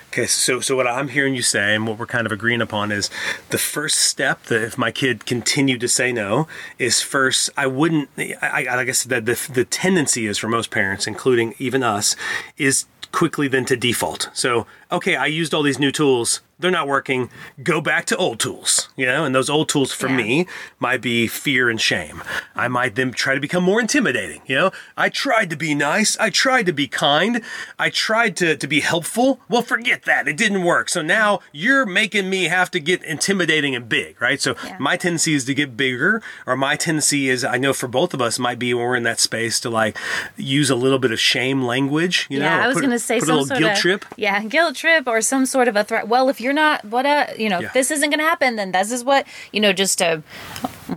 Okay, 0.10 0.26
so 0.26 0.60
so 0.60 0.76
what 0.76 0.88
I'm 0.88 1.10
hearing 1.10 1.36
you 1.36 1.42
say, 1.42 1.76
and 1.76 1.86
what 1.86 2.00
we're 2.00 2.08
kind 2.08 2.26
of 2.26 2.32
agreeing 2.32 2.62
upon, 2.62 2.92
is 2.92 3.10
the 3.50 3.58
first 3.58 3.98
step 4.00 4.44
that 4.46 4.64
if 4.64 4.78
my 4.78 4.92
kid 4.92 5.26
continued 5.26 5.80
to 5.82 5.88
say 5.88 6.12
no, 6.12 6.48
is 6.80 7.02
first 7.02 7.50
I 7.56 7.68
wouldn't. 7.68 8.10
I, 8.18 8.66
I 8.68 8.92
said 8.92 9.10
that 9.12 9.26
the 9.26 9.52
the 9.54 9.66
tendency 9.66 10.26
is 10.26 10.38
for 10.38 10.48
most 10.48 10.72
parents, 10.72 11.06
including 11.06 11.54
even 11.60 11.84
us, 11.84 12.16
is 12.58 12.86
quickly 13.12 13.48
then 13.48 13.66
to 13.66 13.78
default. 13.78 14.30
So 14.34 14.66
okay, 14.92 15.16
I 15.16 15.28
used 15.28 15.54
all 15.54 15.64
these 15.64 15.80
new 15.80 15.92
tools. 15.92 16.42
They're 16.60 16.72
not 16.72 16.88
working. 16.88 17.30
Go 17.64 17.82
back 17.82 18.06
to 18.06 18.18
old 18.18 18.40
tools, 18.40 18.90
you 18.96 19.06
know. 19.06 19.24
And 19.26 19.36
those 19.36 19.50
old 19.50 19.70
tools 19.70 19.92
for 19.94 20.08
Yeah. 20.10 20.16
me 20.18 20.48
might 20.80 21.02
be 21.02 21.28
fear 21.28 21.70
and 21.70 21.80
shame. 21.80 22.24
I 22.56 22.68
might 22.68 22.96
then 22.96 23.12
try 23.12 23.36
to 23.36 23.40
become 23.40 23.64
more 23.64 23.80
intimidating. 23.80 24.42
You 24.48 24.56
know, 24.56 24.72
I 24.96 25.10
tried 25.10 25.50
to 25.52 25.56
be 25.56 25.76
nice. 25.76 26.18
I 26.20 26.30
tried 26.30 26.66
to 26.66 26.74
be 26.74 26.88
kind. 26.88 27.42
I 27.78 27.90
tried 27.90 28.36
to, 28.38 28.56
to 28.58 28.68
be 28.68 28.80
helpful. 28.80 29.40
Well, 29.50 29.62
forget 29.62 30.04
that. 30.04 30.28
It 30.28 30.38
didn't 30.38 30.64
work. 30.64 30.90
So 30.90 31.02
now 31.02 31.42
you're 31.52 31.86
making 31.86 32.30
me 32.30 32.46
have 32.46 32.72
to 32.72 32.80
get 32.80 33.04
intimidating 33.04 33.76
and 33.76 33.88
big, 33.88 34.20
right? 34.22 34.42
So 34.42 34.56
Yeah. 34.64 34.78
my 34.80 34.98
tendency 34.98 35.34
is 35.36 35.46
to 35.46 35.54
get 35.54 35.78
bigger, 35.78 36.22
or 36.46 36.56
my 36.58 36.76
tendency 36.76 37.30
is, 37.30 37.44
I 37.44 37.58
know 37.58 37.74
for 37.74 37.88
both 37.88 38.14
of 38.14 38.22
us, 38.22 38.40
might 38.40 38.58
be 38.60 38.74
when 38.74 38.84
we're 38.84 38.96
in 38.96 39.04
that 39.04 39.20
space 39.20 39.60
to 39.62 39.70
like 39.70 39.98
use 40.36 40.70
a 40.70 40.76
little 40.76 41.00
bit 41.00 41.12
of 41.12 41.20
shame 41.20 41.62
language, 41.64 42.26
you 42.30 42.40
know? 42.40 42.46
yeah, 42.46 42.60
or 42.60 42.62
I 42.64 42.68
was 42.68 42.78
going 42.78 42.90
to 42.92 43.00
say 43.00 43.20
some 43.20 43.30
a 43.30 43.32
little 43.34 43.46
sort 43.48 43.60
guilt 43.60 43.74
of 43.74 43.78
trip. 43.80 44.06
Yeah, 44.16 44.44
guilt 44.44 44.76
trip 44.76 45.08
or 45.08 45.22
some 45.22 45.46
sort 45.46 45.68
of 45.68 45.76
a 45.76 45.84
threat. 45.84 46.08
Well, 46.08 46.30
if 46.30 46.42
you're 46.42 46.47
not, 46.54 46.84
what 46.86 47.06
a 47.06 47.34
you 47.38 47.50
know, 47.50 47.60
Yeah. 47.60 47.68
if 47.68 47.74
this 47.74 47.92
isn't 47.92 48.10
going 48.10 48.20
to 48.20 48.25
happen, 48.25 48.56
then 48.56 48.72
this 48.72 48.92
is 48.92 49.04
what 49.04 49.25
you 49.51 49.60
know. 49.60 49.74
Just 49.74 49.98
to 50.00 50.24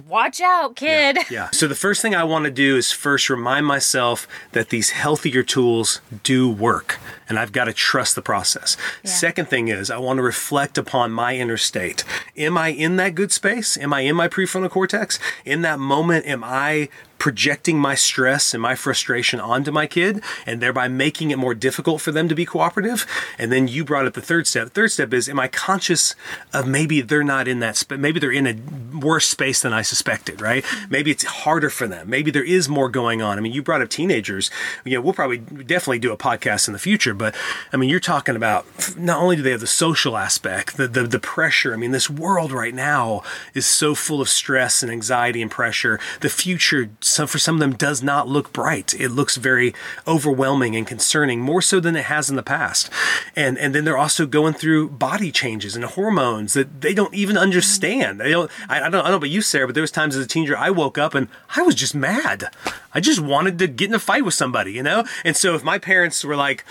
watch 0.07 0.41
out, 0.41 0.77
kid. 0.77 1.19
Yeah. 1.31 1.51
So 1.51 1.67
the 1.69 1.75
first 1.75 2.03
thing 2.03 2.15
I 2.15 2.25
want 2.25 2.45
to 2.45 2.51
do 2.51 2.77
is 2.77 2.93
first 2.93 3.29
remind 3.31 3.67
myself 3.67 4.27
that 4.53 4.69
these 4.71 4.91
healthier 4.91 5.43
tools 5.43 6.01
do 6.23 6.49
work 6.51 6.99
and 7.29 7.39
I've 7.39 7.53
got 7.53 7.65
to 7.65 7.73
trust 7.73 8.15
the 8.15 8.23
process. 8.23 8.77
Yeah. 9.05 9.11
Second 9.11 9.47
thing 9.49 9.69
is 9.69 9.91
I 9.91 9.99
want 9.99 10.19
to 10.19 10.23
reflect 10.23 10.79
upon 10.79 11.13
my 11.13 11.37
inner 11.37 11.57
state. 11.57 12.05
Am 12.37 12.57
I 12.57 12.69
in 12.69 12.97
that 12.97 13.15
good 13.15 13.33
space? 13.33 13.77
Am 13.79 13.93
I 13.93 14.01
in 14.03 14.17
my 14.17 14.29
prefrontal 14.29 14.71
cortex? 14.71 15.19
In 15.45 15.63
that 15.63 15.79
moment, 15.79 16.27
am 16.27 16.43
I 16.45 16.89
projecting 17.21 17.79
my 17.79 17.95
stress 17.95 18.53
and 18.53 18.61
my 18.61 18.75
frustration 18.75 19.39
onto 19.39 19.71
my 19.71 19.87
kid 19.87 20.21
and 20.47 20.61
thereby 20.61 20.89
making 20.89 21.31
it 21.31 21.39
more 21.39 21.55
difficult 21.55 22.01
for 22.01 22.11
them 22.11 22.29
to 22.29 22.35
be 22.35 22.45
cooperative? 22.45 23.07
And 23.39 23.53
then 23.53 23.69
you 23.69 23.85
brought 23.85 24.07
up 24.07 24.15
the 24.15 24.21
third 24.21 24.49
step. 24.49 24.65
The 24.65 24.71
third 24.71 24.91
step 24.91 25.13
is 25.15 25.29
am 25.29 25.39
I 25.39 25.47
conscious 25.47 26.17
of 26.53 26.67
maybe 26.67 27.01
they're 27.03 27.23
not 27.23 27.47
in 27.47 27.61
that 27.61 27.77
space? 27.77 27.99
Maybe 27.99 28.19
they're 28.19 28.33
in 28.33 28.47
a 28.49 28.57
worse 28.99 29.29
space 29.29 29.63
than 29.63 29.73
I 29.73 29.83
suspected, 29.83 30.41
right? 30.41 30.65
Maybe 30.89 31.11
it's 31.11 31.25
harder 31.25 31.71
for 31.71 31.87
them. 31.87 32.11
Maybe 32.11 32.31
there 32.31 32.45
is 32.45 32.69
more 32.69 32.89
going 32.89 33.23
on. 33.23 33.39
I 33.39 33.41
mean, 33.41 33.53
you 33.53 33.63
brought 33.63 33.83
up 33.83 33.91
teenagers. 33.91 34.51
You 34.85 34.95
know, 34.95 35.03
we'll 35.03 35.13
probably 35.13 35.39
definitely 35.39 35.99
do 36.01 36.13
a 36.13 36.17
podcast 36.17 36.67
in 36.67 36.73
the 36.73 36.79
future, 36.79 37.15
but 37.15 37.35
I 37.73 37.77
mean, 37.77 37.91
you're 37.91 38.01
talking 38.01 38.35
about 38.35 38.67
not 38.97 39.23
only 39.23 39.37
do 39.37 39.43
they 39.43 39.51
have 39.53 39.61
the 39.61 39.67
social 39.67 40.17
aspect, 40.17 40.77
the, 40.77 40.89
the, 40.89 41.03
the 41.05 41.19
pressure. 41.19 41.75
I 41.75 41.77
mean, 41.77 41.91
this 41.91 42.09
world 42.09 42.53
right 42.53 42.75
now 42.75 43.23
is 43.55 43.67
so 43.67 43.95
full 43.95 44.21
of 44.21 44.29
stress 44.29 44.83
and 44.83 44.91
anxiety 44.91 45.43
and 45.43 45.51
pressure. 45.51 46.01
The 46.21 46.29
future, 46.29 46.91
so 47.11 47.27
for 47.27 47.39
some 47.39 47.57
of 47.57 47.61
them, 47.61 47.73
does 47.73 48.03
not 48.03 48.29
look 48.29 48.53
bright. 48.53 48.95
It 48.95 49.11
looks 49.11 49.37
very 49.37 49.75
overwhelming 50.07 50.77
and 50.77 50.87
concerning, 50.87 51.41
more 51.41 51.63
so 51.63 51.81
than 51.81 51.97
it 51.97 52.05
has 52.05 52.31
in 52.31 52.37
the 52.37 52.43
past. 52.43 52.91
And 53.37 53.59
and 53.59 53.75
then 53.75 53.85
they're 53.85 53.99
also 53.99 54.27
going 54.27 54.55
through 54.55 54.91
body 54.91 55.31
changes 55.33 55.77
and 55.77 55.85
hormones 55.85 56.55
that 56.55 56.81
they 56.81 56.95
don't 56.95 57.15
even 57.15 57.37
understand. 57.37 58.21
They 58.21 58.31
don't. 58.31 58.51
I, 58.69 58.79
I 58.79 58.91
don't. 58.91 58.95
I 58.95 59.03
don't 59.03 59.11
know 59.11 59.17
about 59.17 59.31
you, 59.31 59.43
Sara, 59.43 59.67
but 59.67 59.75
there 59.75 59.83
was 59.83 59.91
times 59.91 60.17
as 60.17 60.25
a 60.25 60.29
teenager 60.29 60.57
I 60.57 60.71
woke 60.71 60.99
up 60.99 61.15
and 61.15 61.29
I 61.57 61.63
was 61.63 61.75
just 61.75 61.95
mad. 61.95 62.51
I 62.93 63.01
just 63.01 63.21
wanted 63.21 63.59
to 63.59 63.67
get 63.67 63.89
in 63.89 63.95
a 63.95 63.99
fight 63.99 64.25
with 64.25 64.35
somebody, 64.35 64.73
you 64.73 64.83
know. 64.83 65.05
And 65.25 65.37
so 65.37 65.55
if 65.55 65.63
my 65.63 65.79
parents 65.79 66.25
were 66.25 66.37
like, 66.37 66.65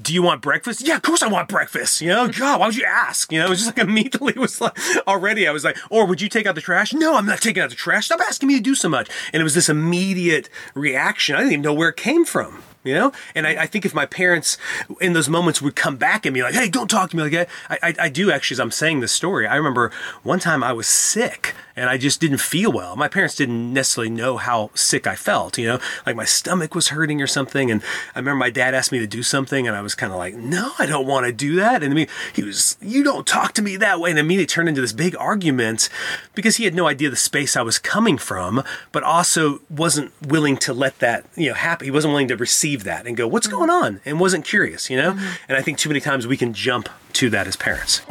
"Do 0.00 0.14
you 0.14 0.22
want 0.22 0.40
breakfast?" 0.40 0.80
Yeah, 0.86 0.96
of 0.96 1.02
course 1.02 1.22
I 1.22 1.28
want 1.28 1.48
breakfast. 1.48 2.00
You 2.00 2.08
know, 2.08 2.28
God, 2.28 2.60
why 2.60 2.66
would 2.66 2.76
you 2.76 2.84
ask? 2.84 3.30
You 3.32 3.38
know, 3.38 3.46
it 3.46 3.50
was 3.50 3.64
just 3.64 3.76
like 3.76 3.86
immediately 3.88 4.32
was 4.34 4.60
like 4.60 4.78
already 5.06 5.46
I 5.46 5.52
was 5.52 5.64
like, 5.64 5.76
"Or 5.90 6.06
would 6.06 6.20
you 6.20 6.28
take 6.28 6.46
out 6.46 6.54
the 6.54 6.60
trash?" 6.60 6.92
No, 6.92 7.16
I'm 7.16 7.26
not 7.26 7.40
taking 7.40 7.62
out 7.62 7.70
the 7.70 7.76
trash. 7.76 8.06
Stop 8.06 8.20
asking 8.20 8.48
me 8.48 8.56
to 8.56 8.62
do 8.62 8.74
so 8.74 8.88
much. 8.88 9.10
And 9.32 9.40
it 9.40 9.44
was 9.44 9.54
this 9.54 9.68
immediate 9.68 10.48
reaction. 10.74 11.34
I 11.34 11.38
didn't 11.38 11.52
even 11.52 11.62
know 11.62 11.74
where 11.74 11.90
it 11.90 11.96
came 11.96 12.24
from. 12.24 12.62
You 12.84 12.94
know, 12.94 13.12
and 13.36 13.46
I, 13.46 13.62
I 13.62 13.66
think 13.66 13.84
if 13.84 13.94
my 13.94 14.06
parents 14.06 14.58
in 15.00 15.12
those 15.12 15.28
moments 15.28 15.62
would 15.62 15.76
come 15.76 15.96
back 15.96 16.26
at 16.26 16.32
me 16.32 16.42
like, 16.42 16.54
"Hey, 16.54 16.68
don't 16.68 16.90
talk 16.90 17.10
to 17.10 17.16
me 17.16 17.22
like 17.22 17.32
that," 17.32 17.48
I, 17.70 17.78
I, 17.80 17.94
I 18.06 18.08
do 18.08 18.32
actually. 18.32 18.56
As 18.56 18.60
I'm 18.60 18.72
saying 18.72 18.98
this 18.98 19.12
story, 19.12 19.46
I 19.46 19.54
remember 19.54 19.92
one 20.24 20.40
time 20.40 20.64
I 20.64 20.72
was 20.72 20.88
sick 20.88 21.54
and 21.76 21.88
I 21.88 21.98
just 21.98 22.20
didn't 22.20 22.38
feel 22.38 22.72
well. 22.72 22.96
My 22.96 23.08
parents 23.08 23.34
didn't 23.34 23.72
necessarily 23.72 24.10
know 24.10 24.36
how 24.36 24.70
sick 24.74 25.06
I 25.06 25.14
felt. 25.14 25.58
You 25.58 25.66
know, 25.66 25.78
like 26.06 26.16
my 26.16 26.24
stomach 26.24 26.74
was 26.74 26.88
hurting 26.88 27.20
or 27.22 27.26
something. 27.26 27.70
And 27.70 27.82
I 28.14 28.18
remember 28.18 28.38
my 28.38 28.50
dad 28.50 28.74
asked 28.74 28.92
me 28.92 28.98
to 28.98 29.06
do 29.06 29.22
something, 29.22 29.66
and 29.66 29.76
I 29.76 29.80
was 29.80 29.94
kind 29.94 30.12
of 30.12 30.18
like, 30.18 30.34
"No, 30.34 30.72
I 30.78 30.86
don't 30.86 31.06
want 31.06 31.26
to 31.26 31.32
do 31.32 31.56
that." 31.56 31.82
And 31.82 31.92
I 31.92 31.94
mean, 31.94 32.08
he 32.32 32.42
was, 32.42 32.76
"You 32.80 33.02
don't 33.02 33.26
talk 33.26 33.52
to 33.54 33.62
me 33.62 33.76
that 33.76 34.00
way," 34.00 34.10
and 34.10 34.18
immediately 34.18 34.46
turned 34.46 34.68
into 34.68 34.80
this 34.80 34.92
big 34.92 35.16
argument 35.16 35.88
because 36.34 36.56
he 36.56 36.64
had 36.64 36.74
no 36.74 36.86
idea 36.86 37.10
the 37.10 37.16
space 37.16 37.56
I 37.56 37.62
was 37.62 37.78
coming 37.78 38.18
from, 38.18 38.62
but 38.92 39.02
also 39.02 39.60
wasn't 39.70 40.12
willing 40.22 40.56
to 40.58 40.72
let 40.72 40.98
that 40.98 41.24
you 41.36 41.48
know 41.48 41.54
happen. 41.54 41.84
He 41.84 41.90
wasn't 41.90 42.12
willing 42.12 42.28
to 42.28 42.36
receive 42.36 42.84
that 42.84 43.06
and 43.06 43.16
go, 43.16 43.26
"What's 43.26 43.46
mm-hmm. 43.46 43.56
going 43.56 43.70
on?" 43.70 44.00
and 44.04 44.20
wasn't 44.20 44.44
curious. 44.44 44.90
You 44.90 44.96
know, 44.96 45.12
mm-hmm. 45.12 45.34
and 45.48 45.56
I 45.56 45.62
think 45.62 45.78
too 45.78 45.88
many 45.88 46.00
times 46.00 46.26
we 46.26 46.36
can 46.36 46.52
jump 46.52 46.88
to 47.14 47.30
that 47.30 47.46
as 47.46 47.56
parents. 47.56 48.02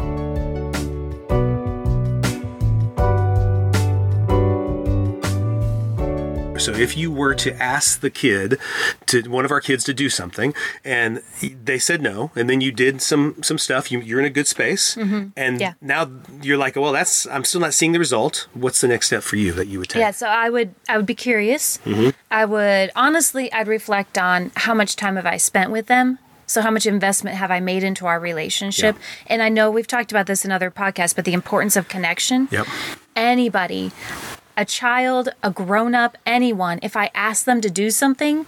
So 6.62 6.72
if 6.74 6.96
you 6.96 7.12
were 7.12 7.34
to 7.36 7.56
ask 7.62 8.02
the 8.02 8.10
kid 8.10 8.60
to 9.08 9.24
one 9.30 9.46
of 9.46 9.52
our 9.52 9.60
kids 9.62 9.84
to 9.86 9.94
do 9.94 10.10
something 10.10 10.54
and 10.86 11.22
they 11.64 11.80
said 11.80 12.02
no 12.02 12.32
and 12.36 12.50
then 12.50 12.62
you 12.62 12.72
did 12.72 13.02
some 13.02 13.42
some 13.42 13.58
stuff 13.58 13.92
you, 13.92 14.00
you're 14.00 14.20
in 14.20 14.26
a 14.26 14.30
good 14.30 14.48
space 14.48 14.96
mm-hmm. 14.96 15.30
and 15.36 15.60
Yeah. 15.60 15.74
now 15.82 16.10
you're 16.42 16.58
like 16.58 16.76
well 16.76 16.92
that's 16.92 17.26
i'm 17.28 17.44
still 17.44 17.62
not 17.62 17.74
seeing 17.74 17.92
the 17.94 18.00
result 18.00 18.48
what's 18.54 18.80
the 18.82 18.88
next 18.88 19.08
step 19.08 19.24
for 19.24 19.36
you 19.38 19.52
that 19.54 19.68
you 19.68 19.80
would 19.80 19.90
take 19.90 20.00
Yeah, 20.02 20.12
so 20.12 20.28
I 20.28 20.50
would 20.50 20.76
I 20.88 20.98
would 20.98 21.06
be 21.08 21.16
curious. 21.16 21.80
Mm-hmm. 21.86 22.10
I 22.30 22.46
would 22.46 22.92
honestly 22.96 23.52
I'd 23.52 23.68
reflect 23.68 24.18
on 24.18 24.52
how 24.56 24.74
much 24.74 24.96
time 24.96 25.16
have 25.16 25.26
I 25.26 25.38
spent 25.38 25.72
with 25.72 25.88
them. 25.88 26.20
So 26.48 26.62
how 26.62 26.70
much 26.72 26.86
investment 26.86 27.38
have 27.38 27.50
I 27.50 27.60
made 27.62 27.82
into 27.84 28.06
our 28.06 28.20
relationship? 28.20 28.98
And 29.28 29.42
I 29.42 29.48
know 29.50 29.72
we've 29.72 29.88
talked 29.88 30.12
about 30.12 30.28
this 30.28 30.44
in 30.44 30.52
other 30.52 30.70
podcasts, 30.70 31.16
but 31.16 31.24
the 31.26 31.34
importance 31.34 31.76
of 31.78 31.88
connection. 31.88 32.50
yep 32.52 32.68
Anybody, 33.16 33.92
a 34.58 34.66
child, 34.66 35.30
a 35.44 35.52
grown 35.52 35.96
up, 35.96 36.18
anyone, 36.26 36.80
if 36.82 36.96
I 36.96 37.10
ask 37.14 37.46
them 37.46 37.62
to 37.62 37.70
do 37.70 37.90
something, 37.90 38.46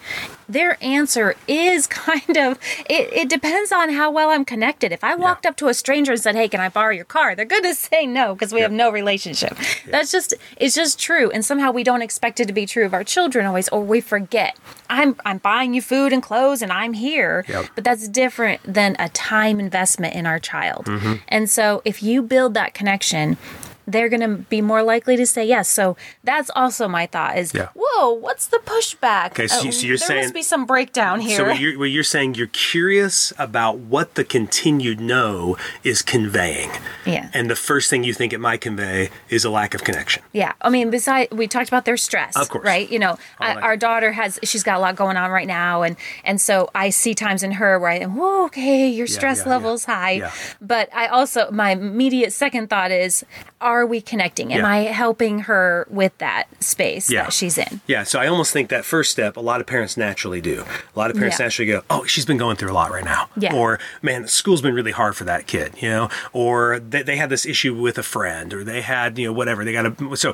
their 0.47 0.77
answer 0.83 1.35
is 1.47 1.87
kind 2.03 2.37
of 2.37 2.59
it, 2.89 3.11
it 3.13 3.29
depends 3.29 3.71
on 3.71 3.91
how 3.91 4.11
well 4.11 4.29
I'm 4.29 4.45
connected. 4.45 4.91
If 4.91 5.03
I 5.03 5.15
walked 5.15 5.45
up 5.45 5.55
to 5.57 5.67
a 5.67 5.73
stranger 5.73 6.13
and 6.13 6.21
said, 6.21 6.35
Hey, 6.35 6.47
can 6.47 6.59
I 6.59 6.69
borrow 6.69 6.91
your 6.91 7.05
car? 7.05 7.35
They're 7.35 7.45
gonna 7.45 7.73
say 7.73 8.05
no 8.05 8.33
because 8.33 8.53
we 8.53 8.61
have 8.61 8.71
no 8.71 8.89
relationship. 8.91 9.57
That's 9.87 10.11
just 10.11 10.33
it's 10.57 10.75
just 10.75 10.99
true. 10.99 11.31
And 11.31 11.43
somehow 11.43 11.71
we 11.71 11.83
don't 11.83 12.01
expect 12.01 12.39
it 12.39 12.47
to 12.47 12.53
be 12.53 12.65
true 12.65 12.85
of 12.85 12.93
our 12.93 13.03
children 13.03 13.45
always, 13.45 13.69
or 13.69 13.81
we 13.81 14.01
forget. 14.01 14.57
I'm 14.89 15.15
I'm 15.25 15.39
buying 15.39 15.73
you 15.73 15.81
food 15.81 16.13
and 16.13 16.21
clothes 16.21 16.61
and 16.61 16.71
I'm 16.71 16.93
here. 16.93 17.45
Yep. 17.47 17.65
But 17.75 17.83
that's 17.83 18.07
different 18.07 18.61
than 18.63 18.95
a 18.99 19.09
time 19.09 19.59
investment 19.59 20.15
in 20.15 20.25
our 20.25 20.39
child. 20.39 20.85
Mm-hmm. 20.85 21.13
And 21.27 21.49
so 21.49 21.81
if 21.85 22.03
you 22.03 22.21
build 22.21 22.53
that 22.53 22.73
connection, 22.73 23.37
they're 23.87 24.09
going 24.09 24.21
to 24.21 24.43
be 24.49 24.61
more 24.61 24.81
likely 24.83 25.15
to 25.17 25.25
say 25.25 25.45
yes. 25.45 25.67
So 25.69 25.97
that's 26.23 26.49
also 26.55 26.87
my 26.87 27.05
thought 27.05 27.37
is, 27.37 27.53
Yeah. 27.53 27.69
whoa, 27.75 28.11
what's 28.13 28.47
the 28.47 28.57
pushback? 28.65 29.27
Okay, 29.31 29.47
so 29.47 29.61
you- 29.63 29.71
so 29.71 29.85
you're 29.87 29.97
there 29.97 30.07
saying- 30.07 30.21
must 30.21 30.33
be 30.33 30.43
some 30.43 30.65
breakdown 30.65 31.19
here. 31.19 31.37
So 31.37 31.45
what 31.45 31.59
you're, 31.59 31.77
what 31.79 31.85
you're 31.89 32.03
saying, 32.03 32.35
you're 32.35 32.47
curious 32.47 33.33
about 33.37 33.77
what 33.77 34.15
the 34.15 34.23
continued 34.23 34.99
no 34.99 35.57
is 35.83 36.01
conveying. 36.01 36.71
Yeah. 37.05 37.29
And 37.33 37.49
the 37.49 37.55
first 37.55 37.89
thing 37.89 38.03
you 38.03 38.13
think 38.13 38.33
it 38.33 38.39
might 38.39 38.61
convey 38.61 39.09
is 39.29 39.43
a 39.45 39.49
lack 39.49 39.73
of 39.73 39.83
connection. 39.83 40.23
Yeah, 40.31 40.53
I 40.61 40.69
mean, 40.69 40.89
besides, 40.89 41.31
we 41.31 41.47
talked 41.47 41.67
about 41.67 41.85
their 41.85 41.97
stress, 41.97 42.35
Of 42.35 42.49
course. 42.49 42.65
right? 42.65 42.89
You 42.89 42.99
know, 42.99 43.17
I, 43.39 43.55
our 43.55 43.77
daughter 43.77 44.11
has 44.13 44.39
she's 44.43 44.63
got 44.63 44.77
a 44.77 44.79
lot 44.79 44.95
going 44.95 45.17
on 45.17 45.29
right 45.31 45.47
now, 45.47 45.81
and 45.83 45.95
and 46.23 46.39
so 46.39 46.69
I 46.73 46.89
see 46.89 47.13
times 47.13 47.43
in 47.43 47.51
her 47.53 47.79
where 47.79 47.89
I 47.91 47.99
am, 47.99 48.15
whoa, 48.15 48.45
okay, 48.45 48.87
your 48.89 49.07
stress 49.07 49.39
yeah, 49.43 49.49
level's 49.49 49.85
high, 49.85 50.11
Yeah. 50.11 50.31
but 50.61 50.89
I 50.93 51.07
also 51.07 51.49
my 51.51 51.71
immediate 51.71 52.33
second 52.33 52.69
thought 52.69 52.91
is, 52.91 53.25
are 53.63 53.85
we 53.85 54.01
connecting? 54.01 54.51
Am 54.53 54.59
Yeah. 54.59 54.67
I 54.67 54.77
helping 54.91 55.39
her 55.39 55.87
with 55.89 56.15
that 56.17 56.45
space 56.59 57.09
Yeah. 57.09 57.23
that 57.23 57.33
she's 57.33 57.57
in? 57.57 57.79
Yeah, 57.87 58.03
so 58.03 58.19
I 58.19 58.27
almost 58.27 58.51
think 58.53 58.69
that 58.69 58.83
first 58.85 59.11
step, 59.11 59.37
a 59.37 59.39
lot 59.39 59.61
of 59.61 59.65
parents 59.67 59.95
naturally 59.97 60.41
do. 60.41 60.65
A 60.95 60.99
lot 60.99 61.09
of 61.09 61.15
parents 61.17 61.39
Yeah. 61.39 61.45
naturally 61.45 61.71
go, 61.71 61.81
"Oh, 61.89 62.03
she's 62.05 62.25
been 62.25 62.37
going 62.37 62.57
through 62.57 62.71
a 62.71 62.73
lot 62.73 62.91
right 62.91 63.05
now," 63.05 63.29
Yeah. 63.37 63.53
or 63.55 63.79
"Man, 64.01 64.27
school's 64.27 64.61
been 64.61 64.73
really 64.75 64.91
hard 64.91 65.15
for 65.15 65.23
that 65.23 65.47
kid," 65.47 65.73
you 65.77 65.89
know, 65.89 66.09
or 66.33 66.79
they, 66.79 67.01
they 67.03 67.15
had 67.15 67.29
this 67.29 67.45
issue 67.45 67.73
with 67.73 67.97
a 67.97 68.03
friend, 68.03 68.53
or 68.53 68.63
they 68.63 68.81
had 68.81 69.17
you 69.17 69.27
know 69.27 69.33
whatever. 69.33 69.63
They 69.63 69.71
got 69.73 69.85
a 69.85 70.15
so 70.17 70.33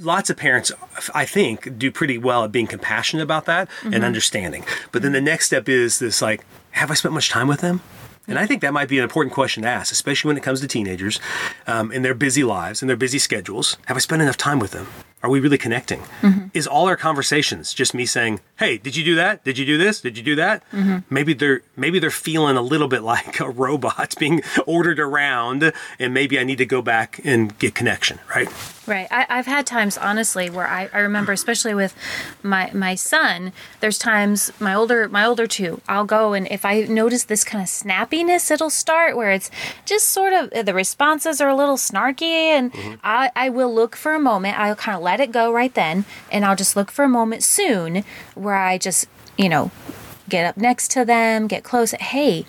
lots 0.00 0.30
of 0.30 0.36
parents, 0.36 0.70
I 1.14 1.24
think, 1.24 1.76
do 1.78 1.90
pretty 1.90 2.18
well 2.18 2.44
at 2.44 2.52
being 2.52 2.66
compassionate 2.68 3.22
about 3.24 3.44
that 3.46 3.68
Mm-hmm. 3.80 3.94
and 3.94 4.04
understanding. 4.04 4.64
But 4.92 5.02
then 5.02 5.12
the 5.12 5.20
next 5.20 5.46
step 5.46 5.68
is 5.68 5.98
this 5.98 6.22
like, 6.22 6.44
have 6.72 6.90
I 6.90 6.94
spent 6.94 7.14
much 7.14 7.28
time 7.30 7.48
with 7.48 7.60
them? 7.60 7.80
And 8.26 8.38
I 8.38 8.46
think 8.46 8.62
that 8.62 8.72
might 8.72 8.88
be 8.88 8.98
an 8.98 9.04
important 9.04 9.34
question 9.34 9.62
to 9.64 9.68
ask, 9.68 9.92
especially 9.92 10.28
when 10.28 10.36
it 10.36 10.42
comes 10.42 10.60
to 10.60 10.68
teenagers 10.68 11.20
um, 11.66 11.92
in 11.92 12.02
their 12.02 12.14
busy 12.14 12.42
lives 12.44 12.82
and 12.82 12.88
their 12.88 12.96
busy 12.96 13.18
schedules. 13.18 13.76
Have 13.86 13.96
I 13.96 14.00
spent 14.00 14.22
enough 14.22 14.36
time 14.38 14.58
with 14.58 14.70
them? 14.70 14.86
Are 15.22 15.30
we 15.30 15.40
really 15.40 15.56
connecting? 15.58 16.02
Is 16.52 16.66
all 16.66 16.86
our 16.86 16.96
conversations 16.96 17.72
just 17.72 17.94
me 17.94 18.04
saying, 18.04 18.40
"Hey, 18.56 18.76
did 18.76 18.94
you 18.94 19.02
do 19.04 19.14
that? 19.14 19.42
Did 19.42 19.56
you 19.56 19.64
do 19.64 19.78
this? 19.78 20.02
Did 20.02 20.18
you 20.18 20.22
do 20.22 20.34
that?" 20.36 20.62
Maybe 21.08 21.32
they're 21.32 21.62
maybe 21.76 21.98
they're 21.98 22.10
feeling 22.10 22.56
a 22.58 22.62
little 22.62 22.88
bit 22.88 23.02
like 23.14 23.40
a 23.40 23.48
robot 23.48 24.14
being 24.18 24.42
ordered 24.66 25.00
around, 25.00 25.72
and 25.98 26.12
maybe 26.12 26.38
I 26.38 26.44
need 26.44 26.58
to 26.58 26.66
go 26.66 26.82
back 26.82 27.20
and 27.24 27.58
get 27.58 27.74
connection. 27.74 28.18
Right? 28.34 28.48
Right. 28.86 29.08
I, 29.10 29.26
I've 29.30 29.46
had 29.46 29.66
times, 29.66 29.96
honestly, 29.96 30.50
where 30.50 30.66
I, 30.66 30.90
I 30.92 30.98
remember, 30.98 31.32
especially 31.32 31.74
with 31.74 31.94
my 32.42 32.70
my 32.74 32.94
son. 32.94 33.52
There's 33.80 33.98
times 33.98 34.52
my 34.60 34.74
older 34.74 35.08
my 35.08 35.24
older 35.24 35.46
two. 35.46 35.80
I'll 35.88 36.04
go 36.04 36.34
and 36.34 36.46
if 36.50 36.66
I 36.66 36.82
notice 36.82 37.24
this 37.24 37.44
kind 37.44 37.62
of 37.62 37.68
snappiness, 37.68 38.50
it'll 38.50 38.68
start 38.68 39.16
where 39.16 39.30
it's 39.30 39.50
just 39.86 40.10
sort 40.10 40.34
of 40.34 40.66
the 40.66 40.74
responses 40.74 41.40
are 41.40 41.48
a 41.48 41.56
little 41.56 41.76
snarky, 41.76 42.22
and 42.22 42.72
mm-hmm. 42.72 42.94
I 43.02 43.30
I 43.34 43.48
will 43.48 43.74
look 43.74 43.96
for 43.96 44.14
a 44.14 44.20
moment. 44.20 44.58
I'll 44.58 44.76
kind 44.76 44.96
of 44.96 45.02
let 45.02 45.18
it 45.18 45.32
go 45.32 45.50
right 45.50 45.72
then, 45.72 46.04
and 46.30 46.44
I'll 46.44 46.56
just 46.56 46.76
look 46.76 46.90
for 46.90 47.04
a 47.04 47.08
moment 47.08 47.42
soon 47.42 48.04
where 48.34 48.56
I 48.56 48.76
just 48.76 49.06
you 49.38 49.48
know 49.48 49.70
get 50.28 50.44
up 50.46 50.56
next 50.58 50.90
to 50.92 51.04
them, 51.04 51.46
get 51.46 51.64
close. 51.64 51.92
Hey. 51.92 52.44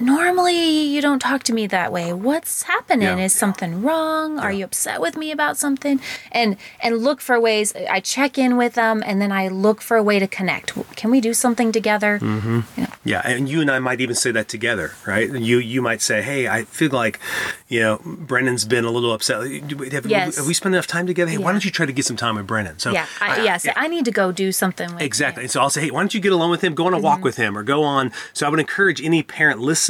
Normally, 0.00 0.82
you 0.82 1.00
don't 1.00 1.18
talk 1.18 1.42
to 1.44 1.52
me 1.52 1.66
that 1.68 1.92
way. 1.92 2.12
What's 2.12 2.62
happening? 2.62 3.18
Yeah. 3.18 3.24
Is 3.24 3.32
something 3.34 3.82
wrong? 3.82 4.38
Are 4.38 4.52
you 4.52 4.64
upset 4.64 5.00
with 5.00 5.16
me 5.16 5.30
about 5.32 5.56
something? 5.56 6.00
And 6.32 6.56
and 6.80 6.98
look 6.98 7.20
for 7.20 7.38
ways. 7.40 7.74
I 7.74 8.00
check 8.00 8.38
in 8.38 8.56
with 8.56 8.74
them, 8.74 9.02
and 9.04 9.20
then 9.20 9.32
I 9.32 9.48
look 9.48 9.80
for 9.80 9.96
a 9.96 10.02
way 10.02 10.18
to 10.18 10.26
connect. 10.28 10.72
Can 10.96 11.10
we 11.10 11.20
do 11.20 11.34
something 11.34 11.72
together? 11.72 12.20
Yeah, 13.04 13.22
and 13.24 13.48
you 13.48 13.60
and 13.60 13.70
I 13.70 13.78
might 13.78 14.00
even 14.00 14.14
say 14.14 14.30
that 14.32 14.48
together, 14.48 14.92
right? 15.06 15.30
You 15.30 15.58
you 15.58 15.82
might 15.82 16.00
say, 16.02 16.22
"Hey, 16.22 16.46
I 16.46 16.64
feel 16.64 16.90
like, 16.90 17.18
you 17.68 17.80
know, 17.80 18.00
Brennan's 18.04 18.64
been 18.64 18.84
a 18.84 18.90
little 18.90 19.12
upset. 19.12 19.38
Have, 19.92 20.06
Yes. 20.06 20.36
have 20.36 20.46
we 20.46 20.54
spent 20.54 20.74
enough 20.74 20.86
time 20.86 21.06
together? 21.06 21.30
Hey, 21.30 21.38
why 21.38 21.52
don't 21.52 21.64
you 21.64 21.70
try 21.70 21.86
to 21.86 21.92
get 21.92 22.04
some 22.04 22.16
time 22.16 22.36
with 22.36 22.46
Brennan?" 22.46 22.78
So 22.78 22.92
Yeah. 22.92 23.06
I, 23.20 23.42
yes. 23.42 23.66
I 23.76 23.88
need 23.88 24.04
to 24.04 24.10
go 24.12 24.30
do 24.32 24.52
something. 24.52 24.92
With 24.94 25.02
Exactly. 25.02 25.40
him. 25.42 25.44
And 25.46 25.50
so 25.50 25.60
I'll 25.60 25.70
say, 25.70 25.82
hey, 25.82 25.90
why 25.90 26.00
don't 26.00 26.12
you 26.14 26.20
get 26.20 26.32
alone 26.32 26.50
with 26.50 26.62
him? 26.62 26.74
Go 26.74 26.86
on 26.86 26.92
a 26.92 26.96
Mm-hmm. 26.98 27.04
walk 27.04 27.24
with 27.24 27.36
him 27.36 27.56
or 27.56 27.62
go 27.62 27.82
on. 27.84 28.12
So 28.32 28.46
I 28.46 28.50
would 28.50 28.60
encourage 28.60 29.00
any 29.02 29.22
parent 29.22 29.60
listening. 29.60 29.87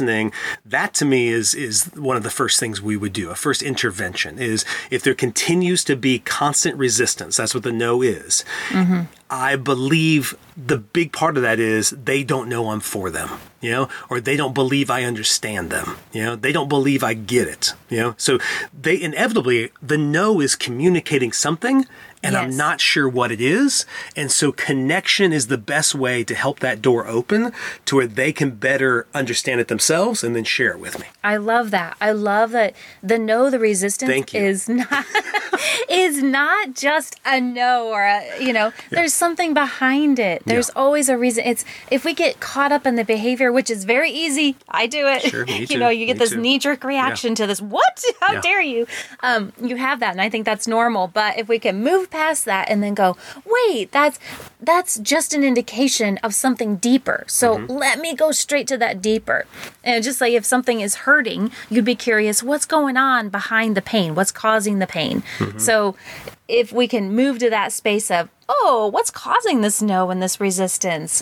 That 0.65 0.93
to 0.95 1.05
me 1.05 1.27
is 1.27 1.53
is 1.53 1.85
one 1.95 2.17
of 2.17 2.23
the 2.23 2.29
first 2.29 2.59
things 2.59 2.81
we 2.81 2.97
would 2.97 3.13
do. 3.13 3.29
A 3.29 3.35
first 3.35 3.61
intervention 3.61 4.39
is 4.39 4.65
if 4.89 5.03
there 5.03 5.13
continues 5.13 5.83
to 5.85 5.95
be 5.95 6.19
constant 6.19 6.77
resistance. 6.77 7.37
That's 7.37 7.53
what 7.53 7.63
the 7.63 7.71
no 7.71 8.01
is. 8.01 8.43
Mm-hmm. 8.69 9.01
I 9.29 9.55
believe 9.57 10.35
the 10.57 10.77
big 10.77 11.13
part 11.13 11.37
of 11.37 11.43
that 11.43 11.59
is 11.59 11.91
they 11.91 12.23
don't 12.23 12.49
know 12.49 12.71
I'm 12.71 12.79
for 12.79 13.11
them, 13.11 13.29
you 13.61 13.71
know, 13.71 13.89
or 14.09 14.19
they 14.19 14.35
don't 14.35 14.53
believe 14.53 14.89
I 14.89 15.03
understand 15.03 15.69
them, 15.69 15.97
you 16.11 16.23
know, 16.23 16.35
they 16.35 16.51
don't 16.51 16.67
believe 16.67 17.03
I 17.03 17.13
get 17.13 17.47
it, 17.47 17.73
you 17.89 17.97
know. 17.97 18.15
So 18.17 18.39
they 18.73 18.99
inevitably, 18.99 19.71
the 19.81 19.97
no 19.97 20.41
is 20.41 20.55
communicating 20.55 21.31
something, 21.31 21.85
and 22.21 22.35
I'm 22.35 22.55
not 22.57 22.81
sure 22.81 23.07
what 23.07 23.31
it 23.31 23.39
is. 23.41 23.85
And 24.15 24.31
so 24.31 24.51
connection 24.51 25.31
is 25.33 25.47
the 25.47 25.57
best 25.57 25.95
way 25.95 26.23
to 26.25 26.35
help 26.35 26.59
that 26.59 26.81
door 26.81 27.07
open 27.07 27.51
to 27.85 27.95
where 27.95 28.07
they 28.07 28.31
can 28.33 28.51
better 28.51 29.07
understand 29.13 29.61
it 29.61 29.67
themselves 29.69 30.23
and 30.23 30.35
then 30.35 30.43
share 30.43 30.71
it 30.71 30.79
with 30.79 30.99
me. 30.99 31.05
I 31.23 31.37
love 31.37 31.71
that. 31.71 31.95
I 32.01 32.11
love 32.11 32.51
that 32.51 32.75
the 33.01 33.17
no, 33.17 33.49
the 33.49 33.59
resistance 33.59 34.33
is 34.33 34.67
not 34.69 35.05
is 35.89 36.21
not 36.23 36.73
just 36.75 37.15
a 37.25 37.39
no 37.41 37.87
or 37.89 38.03
a 38.03 38.39
you 38.43 38.53
know. 38.53 38.71
There's 38.89 39.13
something 39.13 39.53
behind 39.53 40.19
it. 40.19 40.43
There's 40.45 40.69
Yeah. 40.69 40.81
always 40.81 41.09
a 41.09 41.17
reason. 41.17 41.43
It's 41.45 41.65
if 41.91 42.05
we 42.05 42.13
get 42.13 42.39
caught 42.39 42.71
up 42.71 42.85
in 42.85 42.95
the 42.95 43.03
behavior, 43.05 43.51
which 43.51 43.69
is 43.69 43.83
very 43.85 44.11
easy. 44.11 44.55
I 44.69 44.87
do 44.87 45.07
it. 45.07 45.21
Sure, 45.23 45.45
you 45.47 45.67
too, 45.67 45.77
know, 45.79 45.89
you 45.89 46.05
get 46.05 46.15
me 46.15 46.19
this 46.19 46.33
knee 46.33 46.59
jerk 46.59 46.83
reaction 46.83 47.35
to 47.35 47.47
this. 47.47 47.61
What? 47.61 48.03
How 48.19 48.33
Yeah. 48.33 48.41
dare 48.41 48.61
you? 48.61 48.87
Um, 49.21 49.53
you 49.61 49.75
have 49.77 49.99
that, 50.01 50.11
and 50.11 50.21
I 50.21 50.29
think 50.29 50.45
that's 50.45 50.67
normal. 50.67 51.07
But 51.07 51.37
if 51.37 51.47
we 51.47 51.59
can 51.59 51.83
move 51.83 52.08
past 52.09 52.45
that 52.45 52.69
and 52.69 52.81
then 52.83 52.93
go, 52.93 53.17
wait, 53.45 53.91
that's 53.91 54.19
that's 54.61 54.99
just 54.99 55.33
an 55.33 55.43
indication 55.43 56.17
of 56.23 56.33
something 56.35 56.75
deeper. 56.77 57.23
So 57.27 57.49
Mm-hmm. 57.59 57.71
let 57.71 57.99
me 57.99 58.13
go 58.15 58.31
straight 58.31 58.67
to 58.67 58.77
that 58.77 59.01
deeper. 59.01 59.45
And 59.83 60.03
just 60.03 60.21
like 60.21 60.33
if 60.33 60.45
something 60.45 60.81
is 60.81 60.95
hurting, 60.95 61.51
you'd 61.69 61.85
be 61.85 61.95
curious 61.95 62.43
what's 62.43 62.65
going 62.65 62.97
on 62.97 63.29
behind 63.29 63.75
the 63.75 63.81
pain, 63.81 64.15
what's 64.15 64.31
causing 64.31 64.79
the 64.79 64.87
pain. 64.87 65.23
Mm-hmm. 65.39 65.57
So 65.59 65.95
if 66.47 66.71
we 66.71 66.87
can 66.87 67.15
move 67.15 67.39
to 67.39 67.49
that 67.49 67.71
space 67.71 68.09
of, 68.11 68.29
oh, 68.49 68.87
what's 68.87 69.11
causing 69.11 69.61
this 69.61 69.81
no 69.81 70.09
and 70.09 70.21
this 70.21 70.39
resistance? 70.39 71.21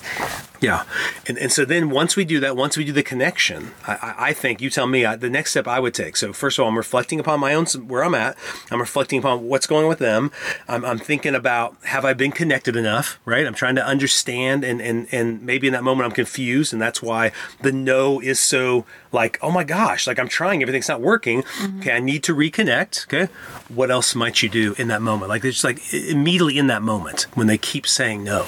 Yeah, 0.62 0.86
and 1.28 1.38
and 1.38 1.52
so 1.52 1.66
then 1.66 1.90
once 1.92 2.16
we 2.16 2.26
do 2.26 2.40
that, 2.40 2.56
once 2.56 2.78
we 2.78 2.84
do 2.86 2.94
the 2.94 3.04
connection, 3.04 3.74
I, 3.86 3.94
I, 3.94 4.16
I 4.30 4.34
think 4.34 4.60
you 4.62 4.70
tell 4.72 4.88
me 4.88 5.06
I, 5.06 5.16
the 5.18 5.30
next 5.30 5.52
step 5.52 5.68
I 5.68 5.80
would 5.80 5.94
take. 5.94 6.16
So 6.16 6.34
first 6.34 6.58
of 6.58 6.64
all, 6.64 6.70
I'm 6.70 6.78
reflecting 6.78 7.20
upon 7.20 7.40
my 7.42 7.54
own 7.54 7.66
where 7.88 8.04
I'm 8.04 8.16
at. 8.16 8.38
I'm 8.72 8.80
reflecting 8.80 9.20
upon 9.20 9.48
what's 9.48 9.68
going 9.68 9.84
on 9.84 9.90
with 9.90 10.00
them. 10.00 10.32
I'm, 10.68 10.84
I'm 10.84 10.98
thinking 10.98 11.36
about 11.36 11.76
have 11.84 12.06
I 12.06 12.14
been 12.14 12.32
connected 12.32 12.76
enough, 12.76 13.20
right? 13.28 13.46
I'm 13.46 13.54
trying 13.54 13.76
to 13.76 13.86
understand, 13.86 14.64
and 14.64 14.82
and 14.82 15.06
and 15.12 15.44
maybe 15.44 15.68
in 15.68 15.74
that 15.74 15.84
moment 15.84 16.06
I'm 16.06 16.16
confused, 16.16 16.72
and 16.72 16.82
that's 16.82 17.02
why 17.04 17.34
the 17.62 17.74
no 17.74 18.22
is 18.22 18.40
so 18.40 18.86
like 19.12 19.38
oh 19.42 19.52
my 19.52 19.66
gosh, 19.66 20.08
like 20.08 20.18
I'm 20.18 20.30
trying, 20.30 20.62
everything's 20.62 20.88
not 20.88 21.02
working. 21.02 21.44
Mm-hmm. 21.44 21.80
Okay, 21.82 21.92
I 21.92 22.00
need 22.00 22.24
to 22.24 22.34
reconnect. 22.34 23.04
Okay, 23.04 23.32
what 23.68 23.92
else 23.92 24.16
might 24.16 24.42
you 24.42 24.48
do 24.48 24.74
in 24.78 24.88
that 24.88 25.02
moment? 25.02 25.28
Like 25.30 25.44
it's 25.44 25.62
just 25.62 25.66
like 25.66 25.94
immediately 25.94 26.58
in 26.58 26.68
that 26.68 26.82
moment 26.82 27.28
when 27.34 27.48
they 27.48 27.58
keep 27.58 27.86
saying 27.86 28.24
no, 28.24 28.46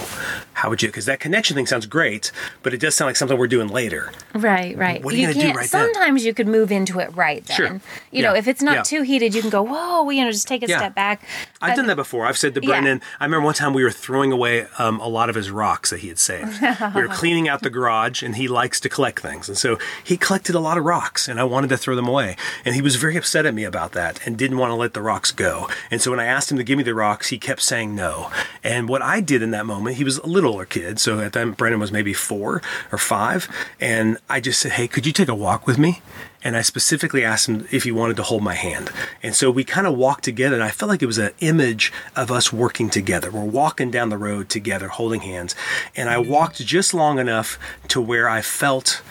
how 0.59 0.69
would 0.69 0.81
you? 0.83 0.89
Because 0.89 1.05
that 1.05 1.19
connection 1.19 1.55
thing 1.55 1.65
sounds 1.65 1.85
great, 1.85 2.31
but 2.63 2.73
it 2.73 2.79
does 2.79 2.95
sound 2.95 3.07
like 3.07 3.15
something 3.15 3.37
we're 3.37 3.47
doing 3.47 3.69
later. 3.69 4.11
Right, 4.33 4.77
right. 4.77 5.03
What 5.03 5.13
are 5.13 5.17
you 5.17 5.27
gonna 5.27 5.39
do 5.39 5.47
right 5.53 5.69
then? 5.69 5.93
sometimes 5.93 6.25
you 6.25 6.33
could 6.33 6.47
move 6.47 6.71
into 6.71 6.99
it 6.99 7.15
right 7.15 7.43
then. 7.45 7.57
Sure. 7.57 7.81
You 8.11 8.23
know, 8.23 8.35
if 8.35 8.47
it's 8.47 8.61
not 8.61 8.75
Yeah. 8.75 8.81
too 8.83 9.01
heated, 9.03 9.33
you 9.33 9.41
can 9.41 9.50
go, 9.50 9.61
whoa, 9.63 10.03
we 10.03 10.17
you 10.17 10.25
know, 10.25 10.31
just 10.31 10.48
take 10.50 10.63
a 10.63 10.67
Yeah. 10.67 10.77
step 10.77 10.95
back. 10.95 11.22
I've 11.61 11.72
But- 11.72 11.75
done 11.77 11.87
that 11.87 11.95
before. 11.95 12.25
I've 12.25 12.37
said 12.37 12.53
to 12.55 12.61
Yeah. 12.61 12.67
Brendan, 12.72 13.01
I 13.19 13.24
remember 13.25 13.45
one 13.45 13.53
time 13.53 13.74
we 13.74 13.83
were 13.83 13.91
throwing 13.91 14.31
away 14.33 14.67
um, 14.77 15.00
a 15.00 15.07
lot 15.07 15.29
of 15.29 15.35
his 15.35 15.50
rocks 15.50 15.89
that 15.91 16.00
he 16.01 16.09
had 16.09 16.19
saved. 16.19 16.61
we 16.95 17.01
were 17.01 17.07
cleaning 17.07 17.48
out 17.48 17.61
the 17.63 17.69
garage, 17.69 18.22
and 18.22 18.35
he 18.35 18.48
likes 18.50 18.79
to 18.81 18.89
collect 18.89 19.22
things. 19.22 19.48
And 19.48 19.57
so 19.57 19.79
he 20.03 20.17
collected 20.17 20.55
a 20.55 20.59
lot 20.59 20.77
of 20.77 20.83
rocks, 20.83 21.27
and 21.29 21.39
I 21.39 21.45
wanted 21.45 21.69
to 21.69 21.77
throw 21.77 21.95
them 21.95 22.07
away. 22.07 22.35
And 22.65 22.75
he 22.75 22.81
was 22.81 22.95
very 22.98 23.15
upset 23.15 23.45
at 23.45 23.53
me 23.53 23.63
about 23.63 23.93
that 23.93 24.19
and 24.25 24.37
didn't 24.37 24.57
want 24.57 24.72
to 24.72 24.75
let 24.75 24.93
the 24.93 25.01
rocks 25.01 25.31
go. 25.31 25.69
And 25.89 26.01
so 26.01 26.11
when 26.11 26.19
I 26.19 26.25
asked 26.25 26.51
him 26.51 26.57
to 26.57 26.63
give 26.65 26.77
me 26.77 26.83
the 26.83 26.93
rocks, 26.93 27.29
he 27.29 27.37
kept 27.37 27.61
saying 27.61 27.95
no. 27.95 28.29
And 28.63 28.89
what 28.89 29.01
I 29.01 29.22
did 29.22 29.41
in 29.41 29.51
that 29.51 29.65
moment, 29.65 29.95
he 29.95 30.03
was 30.03 30.17
a 30.17 30.27
littler 30.50 30.66
kid. 30.66 31.00
So 31.00 31.20
at 31.20 31.33
that 31.33 31.40
time, 31.40 31.53
Brendan 31.53 31.79
was 31.79 31.92
maybe 31.92 32.14
four 32.14 32.62
or 32.92 32.98
five. 32.98 33.48
And 33.79 34.18
I 34.29 34.40
just 34.40 34.59
said, 34.59 34.74
hey, 34.74 34.88
could 34.88 35.05
you 35.05 35.14
take 35.14 35.27
a 35.27 35.35
walk 35.35 35.68
with 35.68 35.77
me? 35.77 36.01
and 36.44 36.55
I 36.55 36.62
specifically 36.62 37.24
asked 37.24 37.50
him 37.50 37.68
if 37.72 37.83
he 37.83 37.92
wanted 37.92 38.18
to 38.18 38.24
hold 38.24 38.44
my 38.44 38.55
hand. 38.55 38.92
And 39.22 39.35
so 39.35 39.51
we 39.51 39.64
kind 39.64 39.85
of 39.85 39.98
walked 39.98 40.24
together, 40.24 40.55
and 40.55 40.64
I 40.64 40.72
felt 40.72 40.90
like 40.90 41.01
it 41.01 41.07
was 41.07 41.18
an 41.18 41.31
image 41.40 41.92
of 42.16 42.31
us 42.31 42.53
working 42.53 42.90
together. 42.90 43.29
We're 43.29 43.44
walking 43.44 43.92
down 43.92 44.09
the 44.09 44.18
road 44.18 44.50
together, 44.50 44.88
holding 44.88 45.22
hands. 45.22 45.55
And 45.96 46.09
I 46.09 46.18
walked 46.18 46.66
just 46.66 46.94
long 46.94 47.20
enough 47.20 47.59
to 47.90 48.00
where 48.00 48.29
I 48.29 48.42
felt 48.42 49.01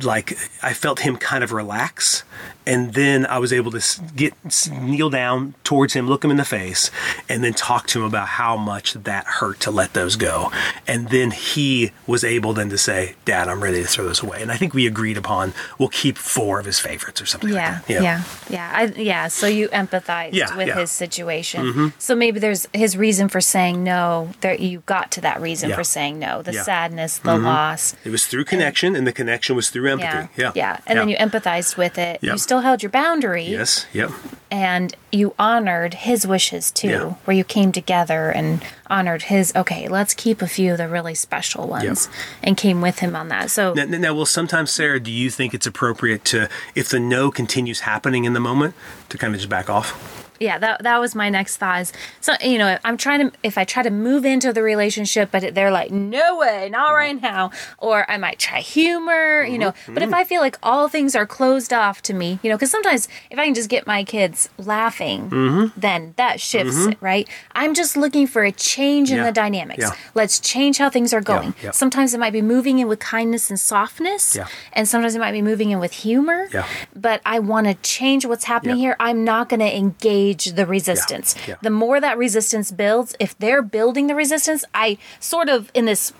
like 0.00 0.36
I 0.62 0.72
felt 0.72 1.00
him 1.00 1.16
kind 1.16 1.42
of 1.44 1.52
relax. 1.52 2.24
And 2.64 2.94
then 2.94 3.26
I 3.26 3.38
was 3.38 3.52
able 3.52 3.72
to 3.72 3.80
get 4.14 4.34
kneel 4.70 5.10
down 5.10 5.54
towards 5.64 5.94
him, 5.94 6.06
look 6.06 6.24
him 6.24 6.30
in 6.30 6.36
the 6.36 6.44
face, 6.44 6.92
and 7.28 7.42
then 7.42 7.54
talk 7.54 7.88
to 7.88 7.98
him 7.98 8.04
about 8.06 8.28
how 8.28 8.56
much 8.56 8.92
that 8.92 9.26
hurt 9.26 9.58
to 9.60 9.72
let 9.72 9.94
those 9.94 10.14
go. 10.14 10.52
And 10.86 11.08
then 11.08 11.32
he 11.32 11.90
was 12.06 12.22
able 12.22 12.52
then 12.52 12.68
to 12.68 12.78
say, 12.78 13.16
"Dad, 13.24 13.48
I'm 13.48 13.64
ready 13.64 13.82
to 13.82 13.88
throw 13.88 14.04
those 14.04 14.22
away." 14.22 14.40
And 14.42 14.52
I 14.52 14.56
think 14.56 14.74
we 14.74 14.86
agreed 14.86 15.16
upon 15.16 15.54
we'll 15.76 15.88
keep 15.88 16.16
four 16.16 16.60
of 16.60 16.66
his 16.66 16.78
favorites 16.78 17.20
or 17.20 17.26
something. 17.26 17.50
Yeah, 17.52 17.72
like 17.78 17.86
that. 17.86 18.02
yeah, 18.02 18.22
yeah, 18.48 18.72
I, 18.72 18.84
yeah. 18.96 19.26
So 19.26 19.48
you 19.48 19.68
empathized 19.70 20.34
Yeah, 20.34 20.56
with 20.56 20.68
yeah. 20.68 20.74
Mm-hmm. 20.74 20.80
his 20.82 20.90
situation. 20.92 21.92
So 21.98 22.14
maybe 22.14 22.38
there's 22.38 22.68
his 22.72 22.96
reason 22.96 23.28
for 23.28 23.40
saying 23.40 23.82
no. 23.82 24.30
There, 24.40 24.54
you 24.54 24.84
got 24.86 25.10
to 25.12 25.20
that 25.22 25.40
reason 25.40 25.70
Yeah. 25.70 25.76
for 25.76 25.84
saying 25.84 26.20
no. 26.20 26.42
The 26.42 26.52
Yeah. 26.52 26.58
Mm-hmm. 26.60 26.64
sadness, 26.64 27.18
the 27.18 27.36
loss. 27.38 27.96
It 28.04 28.10
was 28.10 28.26
through 28.26 28.44
connection, 28.44 28.94
and 28.94 29.04
the 29.04 29.12
connection 29.12 29.56
was 29.56 29.68
through 29.70 29.81
empathy. 29.88 30.28
Yeah, 30.36 30.52
Yeah, 30.54 30.78
And 30.86 30.98
then 30.98 31.08
you 31.08 31.16
empathized 31.16 31.76
with 31.76 31.98
it. 31.98 32.18
Yeah. 32.22 32.32
You 32.32 32.38
still 32.38 32.60
held 32.60 32.82
your 32.82 32.90
boundary. 32.90 33.44
Yes. 33.44 33.86
Yep. 33.92 34.10
and 34.50 34.94
you 35.10 35.34
honored 35.38 35.94
his 35.94 36.26
wishes 36.26 36.70
too 36.70 36.88
Yeah. 36.88 37.04
where 37.24 37.34
you 37.36 37.42
came 37.44 37.72
together 37.72 38.30
and 38.30 38.62
honored 38.90 39.22
his 39.22 39.50
okay 39.56 39.88
let's 39.88 40.12
keep 40.12 40.42
a 40.42 40.46
few 40.46 40.72
of 40.72 40.78
the 40.78 40.88
really 40.88 41.14
special 41.14 41.66
ones 41.66 42.10
and 42.42 42.54
came 42.56 42.82
with 42.82 42.98
him 42.98 43.16
on 43.16 43.28
that 43.28 43.50
so 43.50 43.72
Now, 43.72 43.84
now, 43.86 44.14
well, 44.14 44.26
sometimes, 44.26 44.70
Sara, 44.70 45.00
do 45.00 45.10
you 45.10 45.30
think 45.30 45.54
it's 45.54 45.66
appropriate 45.66 46.24
to, 46.26 46.48
if 46.74 46.90
the 46.90 47.00
no 47.00 47.30
continues 47.30 47.80
happening 47.80 48.24
in 48.24 48.34
the 48.34 48.40
moment, 48.40 48.74
to 49.08 49.16
kind 49.16 49.34
of 49.34 49.40
just 49.40 49.48
back 49.48 49.70
off? 49.70 50.21
Yeah 50.42 50.58
that, 50.58 50.82
that 50.82 50.98
was 51.00 51.14
my 51.14 51.30
next 51.30 51.56
thought 51.56 51.80
is 51.82 51.92
so 52.20 52.34
you 52.42 52.58
know 52.58 52.78
i'm 52.84 52.96
trying 52.96 53.30
to 53.30 53.36
if 53.42 53.56
i 53.56 53.64
try 53.64 53.82
to 53.82 53.90
move 53.90 54.24
into 54.24 54.52
the 54.52 54.62
relationship 54.62 55.30
but 55.30 55.54
they're 55.54 55.70
like 55.70 55.90
no 55.90 56.38
way 56.38 56.68
not 56.70 56.92
right 56.92 57.20
now. 57.20 57.50
Or 57.78 58.10
i 58.10 58.16
might 58.16 58.38
try 58.38 58.60
humor 58.60 59.44
you 59.44 59.58
know. 59.58 59.72
Mm-hmm. 59.72 59.94
But 59.94 60.02
if 60.02 60.08
mm-hmm. 60.08 60.14
i 60.16 60.24
feel 60.24 60.40
like 60.40 60.58
all 60.62 60.88
things 60.88 61.14
are 61.14 61.26
closed 61.26 61.72
off 61.72 62.02
to 62.02 62.12
me 62.14 62.38
you 62.42 62.50
know 62.50 62.56
because 62.56 62.70
sometimes 62.70 63.08
if 63.30 63.38
i 63.38 63.44
can 63.44 63.54
just 63.54 63.68
get 63.68 63.86
my 63.86 64.04
kids 64.04 64.48
laughing 64.58 65.30
mm-hmm. 65.30 65.80
then 65.80 66.14
that 66.16 66.40
shifts 66.40 66.86
it 66.86 66.98
right? 67.00 67.28
I'm 67.52 67.74
just 67.74 67.96
looking 67.96 68.26
for 68.26 68.44
a 68.44 68.52
change 68.52 69.10
in 69.10 69.22
the 69.22 69.32
dynamics. 69.32 69.82
Yeah. 69.82 69.92
let's 70.14 70.38
change 70.38 70.78
how 70.78 70.88
things 70.90 71.12
are 71.12 71.20
going. 71.20 71.54
Yeah. 71.62 71.70
sometimes 71.72 72.14
it 72.14 72.20
might 72.20 72.32
be 72.32 72.42
moving 72.42 72.78
in 72.78 72.88
with 72.88 72.98
kindness 72.98 73.50
and 73.50 73.58
softness 73.58 74.36
Yeah. 74.36 74.46
and 74.72 74.88
sometimes 74.88 75.14
it 75.14 75.18
might 75.18 75.32
be 75.32 75.42
moving 75.42 75.70
in 75.70 75.78
with 75.80 75.92
humor 75.92 76.48
Yeah. 76.52 76.66
but 76.94 77.20
i 77.24 77.38
want 77.38 77.66
to 77.66 77.74
change 77.82 78.24
what's 78.26 78.44
happening 78.44 78.76
Yeah. 78.76 78.82
here. 78.82 78.96
I'm 79.00 79.24
not 79.24 79.48
going 79.48 79.60
to 79.60 79.76
engage 79.76 80.31
gauge 80.32 80.52
the 80.52 80.66
resistance. 80.66 81.34
yeah. 81.46 81.56
The 81.62 81.70
more 81.70 82.00
that 82.00 82.18
resistance 82.18 82.70
builds, 82.70 83.14
if 83.18 83.36
they're 83.38 83.62
building 83.62 84.06
the 84.06 84.14
resistance, 84.14 84.64
I 84.74 84.98
sort 85.20 85.48
of 85.48 85.70
in 85.74 85.84
this 85.84 86.12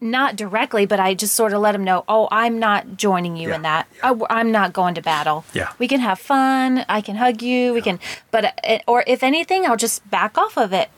not 0.00 0.34
directly, 0.36 0.86
but 0.86 0.98
I 0.98 1.12
just 1.14 1.34
sort 1.34 1.52
of 1.52 1.60
let 1.60 1.72
them 1.72 1.84
know, 1.84 2.04
oh, 2.08 2.26
I'm 2.30 2.58
not 2.58 2.96
joining 2.96 3.36
you 3.36 3.48
in 3.52 3.62
Yeah, 3.62 3.84
that. 4.02 4.22
I, 4.30 4.40
am 4.40 4.50
not 4.50 4.72
going 4.72 4.94
to 4.94 5.02
battle. 5.02 5.44
Yeah. 5.52 5.72
We 5.78 5.88
can 5.88 6.00
have 6.00 6.18
fun. 6.18 6.86
I 6.88 7.02
can 7.02 7.16
hug 7.16 7.42
you. 7.42 7.74
We 7.74 7.82
can, 7.82 8.00
but, 8.30 8.58
uh, 8.66 8.78
or 8.86 9.04
if 9.06 9.22
anything, 9.22 9.66
I'll 9.66 9.76
just 9.76 10.08
back 10.10 10.38
off 10.38 10.56
of 10.56 10.72
it. 10.72 10.88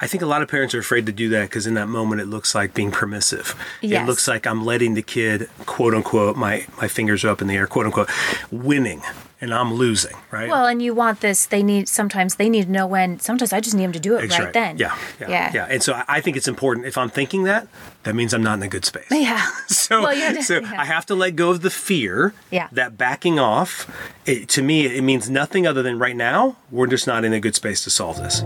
I 0.00 0.08
think 0.08 0.24
a 0.24 0.26
lot 0.26 0.42
of 0.42 0.48
parents 0.48 0.74
are 0.74 0.80
afraid 0.80 1.06
to 1.06 1.12
do 1.12 1.28
that 1.30 1.42
because 1.42 1.68
in 1.68 1.74
that 1.74 1.86
moment 1.86 2.20
it 2.20 2.26
looks 2.26 2.52
like 2.52 2.74
being 2.74 2.90
permissive. 2.90 3.54
It 3.80 4.06
looks 4.06 4.26
like 4.26 4.44
I'm 4.44 4.64
letting 4.64 4.94
the 4.94 5.02
kid, 5.02 5.48
quote 5.66 5.94
unquote, 5.94 6.36
my 6.36 6.66
my 6.80 6.88
fingers 6.88 7.24
are 7.24 7.28
up 7.28 7.40
in 7.40 7.46
the 7.46 7.54
air, 7.54 7.68
quote 7.68 7.86
unquote, 7.86 8.10
winning, 8.50 9.02
and 9.40 9.54
I'm 9.54 9.72
losing, 9.74 10.16
right? 10.30 10.48
Well, 10.48 10.66
and 10.66 10.82
you 10.82 10.94
want 10.94 11.20
this, 11.20 11.46
they 11.46 11.62
need, 11.62 11.88
sometimes 11.88 12.36
they 12.36 12.48
need 12.48 12.64
to 12.64 12.70
know 12.70 12.86
when, 12.86 13.20
sometimes 13.20 13.52
I 13.52 13.60
just 13.60 13.74
need 13.76 13.84
them 13.84 13.92
to 13.92 14.00
do 14.00 14.16
it 14.16 14.22
That's 14.28 14.38
right, 14.38 14.52
then. 14.52 14.78
Yeah, 14.78 14.96
yeah, 15.20 15.28
Yeah. 15.30 15.50
yeah. 15.54 15.66
And 15.70 15.82
so 15.82 16.02
I- 16.08 16.20
think 16.20 16.36
it's 16.36 16.48
important. 16.48 16.86
If 16.86 16.98
I'm 16.98 17.08
thinking 17.10 17.44
that, 17.44 17.68
that 18.02 18.14
means 18.14 18.34
I'm 18.34 18.42
not 18.42 18.54
in 18.58 18.62
a 18.64 18.68
good 18.68 18.84
space. 18.84 19.06
Yeah. 19.10 19.46
So, 19.68 20.02
Well, 20.02 20.42
so 20.42 20.58
yeah. 20.60 20.74
I 20.76 20.84
have 20.84 21.06
to 21.06 21.14
let 21.14 21.34
go 21.36 21.50
of 21.50 21.62
the 21.62 21.70
fear. 21.70 22.34
Yeah. 22.50 22.68
That 22.72 22.98
backing 22.98 23.38
off, 23.38 23.90
it, 24.26 24.48
to 24.50 24.62
me, 24.62 24.84
it 24.86 25.02
means 25.02 25.30
nothing 25.30 25.66
other 25.66 25.82
than 25.82 25.98
right 25.98 26.16
now 26.16 26.56
we're 26.70 26.88
just 26.88 27.06
not 27.06 27.24
in 27.24 27.32
a 27.32 27.40
good 27.40 27.54
space 27.54 27.84
to 27.84 27.90
solve 27.90 28.16
this. 28.18 28.42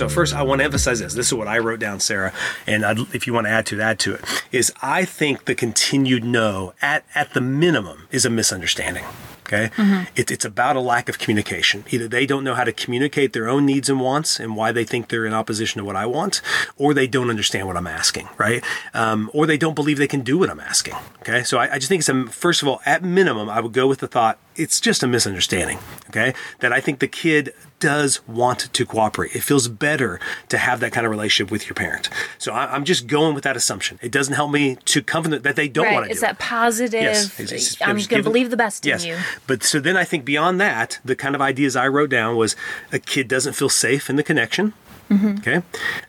So 0.00 0.08
first, 0.08 0.34
I 0.34 0.42
want 0.42 0.60
to 0.60 0.64
emphasize 0.64 1.00
this. 1.00 1.12
This 1.12 1.26
is 1.26 1.34
what 1.34 1.46
I 1.46 1.58
wrote 1.58 1.78
down, 1.78 2.00
Sara, 2.00 2.32
and 2.66 2.86
I'd, 2.86 3.00
if 3.14 3.26
you 3.26 3.34
want 3.34 3.46
to 3.48 3.50
add 3.50 3.66
to 3.66 3.78
it, 3.78 3.82
add 3.82 3.98
to 3.98 4.14
it. 4.14 4.22
Is 4.50 4.72
I 4.80 5.04
think 5.04 5.44
the 5.44 5.54
continued 5.54 6.24
no, 6.24 6.72
at 6.80 7.04
at 7.14 7.34
the 7.34 7.42
minimum, 7.42 8.08
is 8.10 8.24
a 8.24 8.30
misunderstanding. 8.30 9.04
Okay, 9.46 9.68
it, 10.16 10.30
it's 10.30 10.44
about 10.44 10.76
a 10.76 10.80
lack 10.80 11.10
of 11.10 11.18
communication. 11.18 11.84
Either 11.90 12.08
they 12.08 12.24
don't 12.24 12.44
know 12.44 12.54
how 12.54 12.64
to 12.64 12.72
communicate 12.72 13.34
their 13.34 13.46
own 13.46 13.66
needs 13.66 13.90
and 13.90 14.00
wants 14.00 14.40
and 14.40 14.56
why 14.56 14.72
they 14.72 14.84
think 14.84 15.08
they're 15.08 15.26
in 15.26 15.34
opposition 15.34 15.80
to 15.80 15.84
what 15.84 15.96
I 15.96 16.06
want, 16.06 16.40
or 16.78 16.94
they 16.94 17.06
don't 17.06 17.28
understand 17.28 17.66
what 17.66 17.76
I'm 17.76 17.88
asking, 17.88 18.28
right? 18.38 18.64
Um, 18.94 19.28
or 19.34 19.44
they 19.44 19.58
don't 19.58 19.74
believe 19.74 19.98
they 19.98 20.06
can 20.06 20.22
do 20.22 20.38
what 20.38 20.48
I'm 20.48 20.60
asking. 20.60 20.94
Okay, 21.18 21.42
so 21.42 21.58
I, 21.58 21.74
I 21.74 21.78
just 21.78 21.88
think 21.88 22.00
it's 22.00 22.08
a 22.08 22.24
first 22.26 22.62
of 22.62 22.68
all, 22.68 22.80
at 22.86 23.02
minimum, 23.02 23.50
I 23.50 23.60
would 23.60 23.72
go 23.74 23.86
with 23.86 23.98
the 23.98 24.08
thought 24.08 24.38
it's 24.56 24.80
just 24.80 25.02
a 25.02 25.06
misunderstanding. 25.06 25.78
Okay, 26.08 26.34
that 26.60 26.72
I 26.72 26.80
think 26.80 26.98
the 26.98 27.08
kid 27.08 27.52
does 27.78 28.26
want 28.28 28.70
to 28.74 28.84
cooperate. 28.84 29.34
It 29.34 29.42
feels 29.42 29.66
better 29.68 30.20
to 30.50 30.58
have 30.58 30.80
that 30.80 30.92
kind 30.92 31.06
of 31.06 31.10
relationship 31.10 31.50
with 31.50 31.66
your 31.66 31.74
parent. 31.74 32.10
So 32.36 32.52
I, 32.52 32.74
I'm 32.74 32.84
just 32.84 33.06
going 33.06 33.34
with 33.34 33.44
that 33.44 33.56
assumption. 33.56 33.98
It 34.02 34.12
doesn't 34.12 34.34
help 34.34 34.50
me 34.50 34.76
to 34.84 35.02
comfort 35.02 35.42
that 35.44 35.56
they 35.56 35.66
don't 35.68 35.86
right. 35.86 35.94
want 35.94 36.04
to 36.06 36.10
It's 36.10 36.20
do 36.20 36.26
that 36.26 36.32
it. 36.34 36.38
positive, 36.40 37.00
Yes, 37.02 37.40
it's- 37.40 37.52
it's- 37.52 37.76
I'm 37.88 37.96
just 37.96 38.10
going 38.10 38.22
to 38.22 38.28
believe 38.28 38.50
the 38.50 38.56
best 38.58 38.84
yes. 38.84 39.02
in 39.04 39.10
you. 39.10 39.16
But 39.46 39.62
so 39.62 39.80
then 39.80 39.96
I 39.96 40.04
think 40.04 40.26
beyond 40.26 40.60
that, 40.60 40.98
the 41.04 41.16
kind 41.16 41.34
of 41.34 41.40
ideas 41.40 41.74
I 41.74 41.88
wrote 41.88 42.10
down 42.10 42.36
was 42.36 42.54
a 42.92 42.98
kid 42.98 43.28
doesn't 43.28 43.54
feel 43.54 43.70
safe 43.70 44.10
in 44.10 44.16
the 44.16 44.22
connection. 44.22 44.74
Mm-hmm. 45.10 45.38
Okay. 45.38 45.62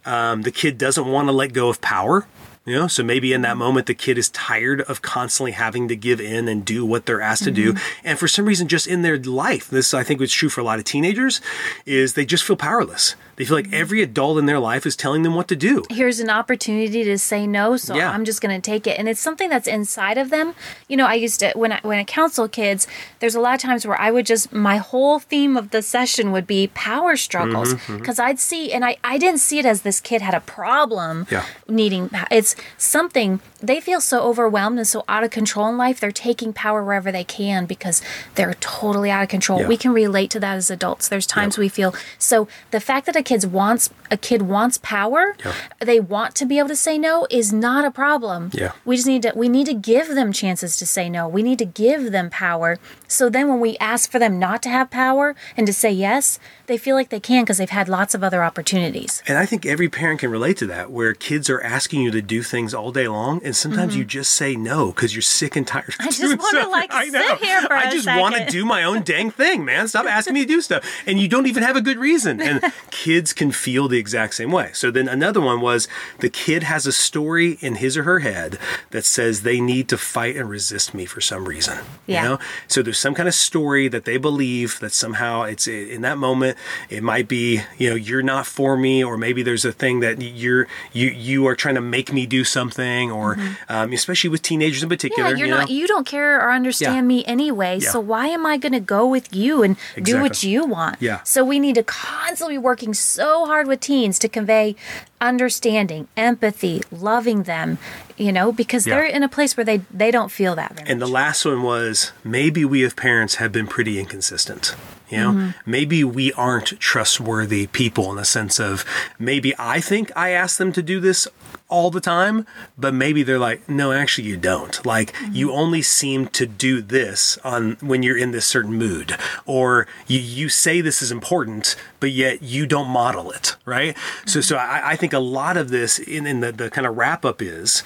Um, 0.06 0.42
the 0.42 0.52
kid 0.52 0.78
doesn't 0.78 1.08
want 1.08 1.28
to 1.30 1.32
let 1.32 1.54
go 1.54 1.70
of 1.70 1.80
power. 1.80 2.28
You 2.64 2.76
know, 2.76 2.88
so 2.88 3.04
maybe 3.04 3.34
in 3.34 3.42
that 3.42 3.58
moment 3.58 3.88
the 3.88 3.96
kid 3.96 4.20
is 4.20 4.30
tired 4.30 4.82
of 4.82 5.02
constantly 5.02 5.52
having 5.52 5.88
to 5.88 5.96
give 5.96 6.22
in 6.22 6.48
and 6.48 6.64
do 6.64 6.86
what 6.86 7.08
they're 7.08 7.20
asked 7.22 7.44
to 7.46 7.52
do. 7.52 7.74
Mm-hmm. 7.74 8.08
And 8.08 8.20
for 8.20 8.28
some 8.28 8.46
reason, 8.46 8.68
just 8.68 8.86
in 8.86 9.02
their 9.02 9.18
life, 9.18 9.68
this 9.70 9.96
I 9.96 10.04
think 10.04 10.22
is 10.22 10.32
true 10.32 10.48
for 10.50 10.62
a 10.62 10.64
lot 10.64 10.78
of 10.78 10.86
teenagers, 10.86 11.42
is 11.88 12.14
they 12.14 12.24
just 12.26 12.44
feel 12.44 12.56
powerless. 12.56 13.16
They 13.38 13.46
feel 13.46 13.58
Mm-hmm. 13.58 13.72
like 13.72 13.82
every 13.82 14.04
adult 14.04 14.38
in 14.38 14.46
their 14.46 14.60
life 14.60 14.86
is 14.86 14.96
telling 14.96 15.24
them 15.24 15.34
what 15.34 15.48
to 15.48 15.56
do. 15.56 15.84
here's 15.90 16.20
an 16.20 16.30
opportunity 16.30 17.04
to 17.04 17.18
say 17.18 17.48
no 17.48 17.76
so 17.76 17.96
Yeah. 17.96 18.12
i'm 18.12 18.24
just 18.24 18.40
going 18.40 18.54
to 18.56 18.62
take 18.64 18.86
it 18.86 19.00
and 19.00 19.10
it's 19.10 19.20
something 19.20 19.50
that's 19.50 19.68
inside 19.68 20.18
of 20.20 20.30
them 20.30 20.54
you 20.88 20.96
know 20.96 21.08
i 21.08 21.16
used 21.16 21.40
to 21.40 21.52
when 21.56 21.72
i 21.72 21.80
when 21.82 21.98
i 21.98 22.04
counsel 22.04 22.48
kids 22.48 22.88
there's 23.20 23.34
a 23.36 23.40
lot 23.40 23.56
of 23.56 23.60
times 23.62 23.86
where 23.88 24.00
i 24.00 24.12
would 24.12 24.26
just 24.28 24.54
my 24.54 24.78
whole 24.78 25.18
theme 25.20 25.58
of 25.58 25.72
the 25.72 25.82
session 25.82 26.32
would 26.32 26.46
be 26.46 26.68
power 26.76 27.18
struggles 27.18 27.74
Mm-hmm, 27.74 27.98
because 27.98 28.20
i'd 28.20 28.40
see 28.40 28.72
and 28.72 28.86
i 28.86 28.96
i 29.04 29.18
didn't 29.18 29.40
see 29.40 29.58
it 29.60 29.66
as 29.66 29.82
this 29.82 30.00
kid 30.00 30.22
had 30.22 30.36
a 30.36 30.42
problem 30.42 31.26
Yeah. 31.32 31.46
needing 31.68 32.10
pa- 32.10 32.28
it's 32.54 32.84
something 32.84 33.40
they 33.62 33.80
feel 33.80 34.02
so 34.02 34.22
overwhelmed 34.24 34.78
and 34.80 34.88
so 34.88 35.04
out 35.08 35.24
of 35.24 35.30
control 35.32 35.68
in 35.70 35.78
life 35.78 36.00
they're 36.00 36.12
taking 36.12 36.52
power 36.54 36.84
wherever 36.84 37.12
they 37.12 37.24
can 37.24 37.66
because 37.66 38.02
they're 38.36 38.56
totally 38.60 39.10
out 39.12 39.24
of 39.24 39.30
control 39.30 39.62
Yeah. 39.62 39.68
we 39.68 39.78
can 39.78 39.92
relate 39.94 40.30
to 40.32 40.40
that 40.40 40.56
as 40.58 40.70
adults 40.72 41.08
there's 41.08 41.28
times 41.28 41.58
we 41.58 41.70
feel 41.70 41.94
so 42.18 42.48
the 42.72 42.80
fact 42.80 43.06
that 43.06 43.16
a 43.16 43.24
kid 43.24 43.52
wants 43.52 43.90
a 44.10 44.18
kid 44.18 44.42
wants 44.44 44.78
power 44.80 45.36
Yeah. 45.46 45.54
they 45.80 46.00
want 46.00 46.36
to 46.36 46.46
be 46.46 46.58
able 46.60 46.70
to 46.70 46.76
say 46.76 46.98
no 46.98 47.28
is 47.30 47.54
not 47.54 47.86
a 47.86 47.92
problem 47.92 48.50
Yeah. 48.54 48.72
we 48.86 48.96
just 48.96 49.08
need 49.08 49.22
to 49.24 49.34
we 49.36 49.48
need 49.50 49.66
to 49.68 49.74
give 49.74 50.10
them 50.10 50.32
chances 50.32 50.78
to 50.78 50.86
say 50.86 51.10
no 51.10 51.28
we 51.28 51.44
need 51.44 51.60
to 51.60 51.66
give 51.66 52.12
them 52.12 52.30
power 52.30 52.78
so 53.12 53.30
then 53.30 53.48
when 53.50 53.60
we 53.60 53.78
ask 53.78 54.10
for 54.12 54.20
them 54.20 54.40
not 54.40 54.62
to 54.64 54.70
have 54.70 54.90
power 54.90 55.36
and 55.58 55.68
to 55.68 55.74
say 55.74 55.92
yes 55.92 56.40
they 56.68 56.78
feel 56.78 56.96
like 56.96 57.10
they 57.10 57.20
can 57.20 57.44
because 57.44 57.58
they've 57.58 57.70
had 57.70 57.90
lots 57.90 58.16
of 58.16 58.24
other 58.24 58.42
opportunities 58.44 59.22
And 59.28 59.38
I 59.38 59.46
think 59.46 59.66
every 59.66 59.90
parent 59.90 60.22
can 60.22 60.32
relate 60.32 60.58
to 60.58 60.66
that, 60.68 60.90
where 60.92 61.14
kids 61.14 61.50
are 61.50 61.62
asking 61.62 62.02
you 62.02 62.12
to 62.12 62.22
do 62.22 62.42
things 62.44 62.74
all 62.74 62.92
day 62.92 63.08
long, 63.08 63.42
and 63.44 63.56
sometimes 63.56 63.96
you 63.96 64.06
just 64.06 64.32
say 64.32 64.56
no 64.56 64.92
because 64.92 65.14
you're 65.14 65.22
sick 65.22 65.56
and 65.56 65.68
tired. 65.68 65.90
Of 65.90 65.96
Mm-hmm. 65.96 66.08
I 66.08 66.12
just 66.12 66.38
wanna, 66.54 66.70
like, 66.70 66.92
I 67.02 67.06
sit 67.06 67.14
know. 67.14 67.36
here 67.36 67.62
for 67.62 67.74
I 67.74 67.92
just 67.92 68.08
want 68.08 68.36
to 68.36 68.46
do 68.46 68.66
my 68.66 68.84
own 68.84 69.02
dang 69.12 69.32
thing, 69.32 69.66
man. 69.66 69.88
Stop 69.88 70.06
asking 70.06 70.34
me 70.36 70.42
to 70.42 70.48
do 70.48 70.62
stuff, 70.62 70.84
and 71.06 71.20
you 71.20 71.28
don't 71.28 71.48
even 71.48 71.64
have 71.64 71.76
a 71.76 71.82
good 71.82 71.98
reason. 71.98 72.42
And 72.42 72.62
kids 72.92 73.34
can 73.34 73.52
feel 73.52 73.88
the 73.88 73.98
exact 73.98 74.36
same 74.36 74.52
way. 74.52 74.72
So 74.74 74.92
then 74.92 75.08
another 75.10 75.42
one 75.42 75.60
was 75.62 75.88
the 76.20 76.30
kid 76.30 76.64
has 76.64 76.88
a 76.88 76.92
story 76.92 77.58
in 77.62 77.76
his 77.76 77.98
or 77.98 78.04
her 78.04 78.20
head 78.20 78.58
that 78.92 79.04
says 79.06 79.42
they 79.42 79.60
need 79.60 79.90
to 79.90 79.98
fight 79.98 80.36
and 80.38 80.50
resist 80.50 80.94
me 80.94 81.06
for 81.06 81.22
some 81.22 81.46
reason. 81.46 81.80
Yeah. 82.08 82.24
You 82.24 82.30
know, 82.30 82.40
so 82.68 82.82
there's 82.82 82.98
some 83.02 83.14
kind 83.16 83.28
of 83.28 83.34
story 83.50 83.86
that 83.88 84.04
they 84.06 84.18
believe 84.30 84.80
that 84.84 84.94
somehow 85.04 85.42
it's 85.44 85.68
in 85.68 86.02
that 86.02 86.18
moment 86.28 86.54
it 86.90 87.02
might 87.12 87.28
be 87.28 87.62
you 87.78 87.90
know 87.90 87.96
you're 87.96 88.22
not 88.34 88.46
for 88.58 88.78
me 88.86 89.04
or 89.04 89.18
maybe 89.18 89.42
there's 89.48 89.66
a 89.66 89.72
thing 89.84 90.00
that 90.06 90.22
you're 90.22 90.68
you 90.94 91.08
you 91.10 91.48
are 91.48 91.56
trying 91.64 91.76
to 91.76 91.82
make 91.98 92.10
me 92.14 92.24
do 92.26 92.44
something 92.44 93.12
or 93.12 93.38
um, 93.70 93.92
especially 93.92 94.30
with 94.30 94.42
teenagers 94.42 94.84
in 94.84 94.90
particular 94.90 95.12
Mm-hmm. 95.12 95.38
Yeah, 95.38 95.38
you're 95.38 95.48
you 95.48 95.54
know? 95.54 95.60
not. 95.62 95.70
You 95.70 95.88
don't 95.88 96.06
care 96.06 96.38
or 96.42 96.52
understand 96.52 96.96
Yeah. 96.96 97.02
me 97.14 97.26
anyway. 97.26 97.80
Yeah. 97.80 97.90
So 97.92 98.00
why 98.00 98.28
am 98.28 98.46
I 98.46 98.58
going 98.58 98.72
to 98.74 98.80
go 98.98 99.06
with 99.08 99.36
you 99.36 99.62
and 99.64 99.76
do 100.02 100.22
what 100.22 100.42
you 100.44 100.66
want? 100.66 100.98
Yeah. 101.00 101.22
So 101.24 101.44
we 101.44 101.60
need 101.60 101.76
to 101.76 101.84
constantly 101.84 102.56
be 102.56 102.60
working 102.60 102.94
so 102.94 103.46
hard 103.46 103.68
with 103.68 103.80
teens 103.82 104.18
to 104.20 104.28
convey 104.30 104.76
understanding, 105.22 106.08
empathy, 106.18 106.82
loving 106.92 107.44
them. 107.44 107.78
You 108.18 108.32
know, 108.32 108.52
because 108.52 108.86
Yeah. 108.86 108.96
they're 108.96 109.06
in 109.06 109.24
a 109.24 109.30
place 109.30 109.56
where 109.58 109.64
they 109.64 109.82
they 109.92 110.12
don't 110.12 110.32
feel 110.32 110.56
that. 110.56 110.76
Very 110.76 110.90
And 110.90 111.02
the 111.02 111.06
much. 111.08 111.14
last 111.14 111.46
one 111.46 111.64
was 111.64 112.12
maybe 112.24 112.66
we 112.66 112.84
as 112.84 112.94
parents 112.94 113.36
have 113.36 113.52
been 113.52 113.68
pretty 113.68 114.00
inconsistent. 114.00 114.76
You 115.10 115.18
know, 115.18 115.32
Mm-hmm. 115.32 115.50
maybe 115.66 116.04
we 116.04 116.32
aren't 116.34 116.80
trustworthy 116.80 117.68
people 117.68 118.10
in 118.12 118.16
the 118.18 118.26
sense 118.26 118.60
of 118.60 118.86
maybe 119.20 119.54
I 119.58 119.82
think 119.82 120.12
I 120.16 120.30
ask 120.32 120.58
them 120.58 120.72
to 120.74 120.82
do 120.84 121.00
this 121.00 121.28
all 121.72 121.90
the 121.90 122.02
time, 122.02 122.46
but 122.78 122.94
maybe 122.94 123.24
they're 123.24 123.40
like, 123.40 123.68
no, 123.68 123.92
actually 123.92 124.28
you 124.28 124.38
don't. 124.38 124.86
Like 124.86 125.12
Mm-hmm. 125.12 125.34
you 125.36 125.52
only 125.52 125.82
seem 125.82 126.28
to 126.28 126.46
do 126.46 126.82
this 126.82 127.38
on 127.44 127.78
when 127.82 128.04
you're 128.04 128.18
in 128.18 128.32
this 128.32 128.46
certain 128.46 128.74
mood, 128.74 129.18
or 129.46 129.88
you 130.08 130.20
you 130.20 130.50
say 130.50 130.82
this 130.82 131.02
is 131.02 131.12
important, 131.12 131.76
but 132.00 132.12
yet 132.12 132.44
you 132.44 132.66
don't 132.66 132.88
model 132.90 133.32
it, 133.32 133.56
right? 133.66 133.96
So 134.26 134.42
so 134.42 134.58
I, 134.58 134.92
I 134.92 134.96
think 134.96 135.14
a 135.14 135.20
lot 135.20 135.58
of 135.58 135.70
this 135.70 135.98
in, 136.00 136.28
in 136.28 136.40
the, 136.42 136.52
the 136.52 136.70
kind 136.70 136.86
of 136.88 136.98
wrap 136.98 137.26
up 137.26 137.42
is 137.42 137.84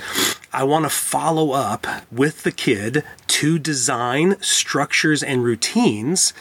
I 0.51 0.63
want 0.63 0.85
to 0.85 0.89
follow 0.89 1.51
up 1.51 1.85
with 2.11 2.43
the 2.43 2.51
kid 2.51 3.03
to 3.35 3.59
design 3.59 4.37
structures 4.39 5.21
and 5.21 5.43
routines 5.43 6.33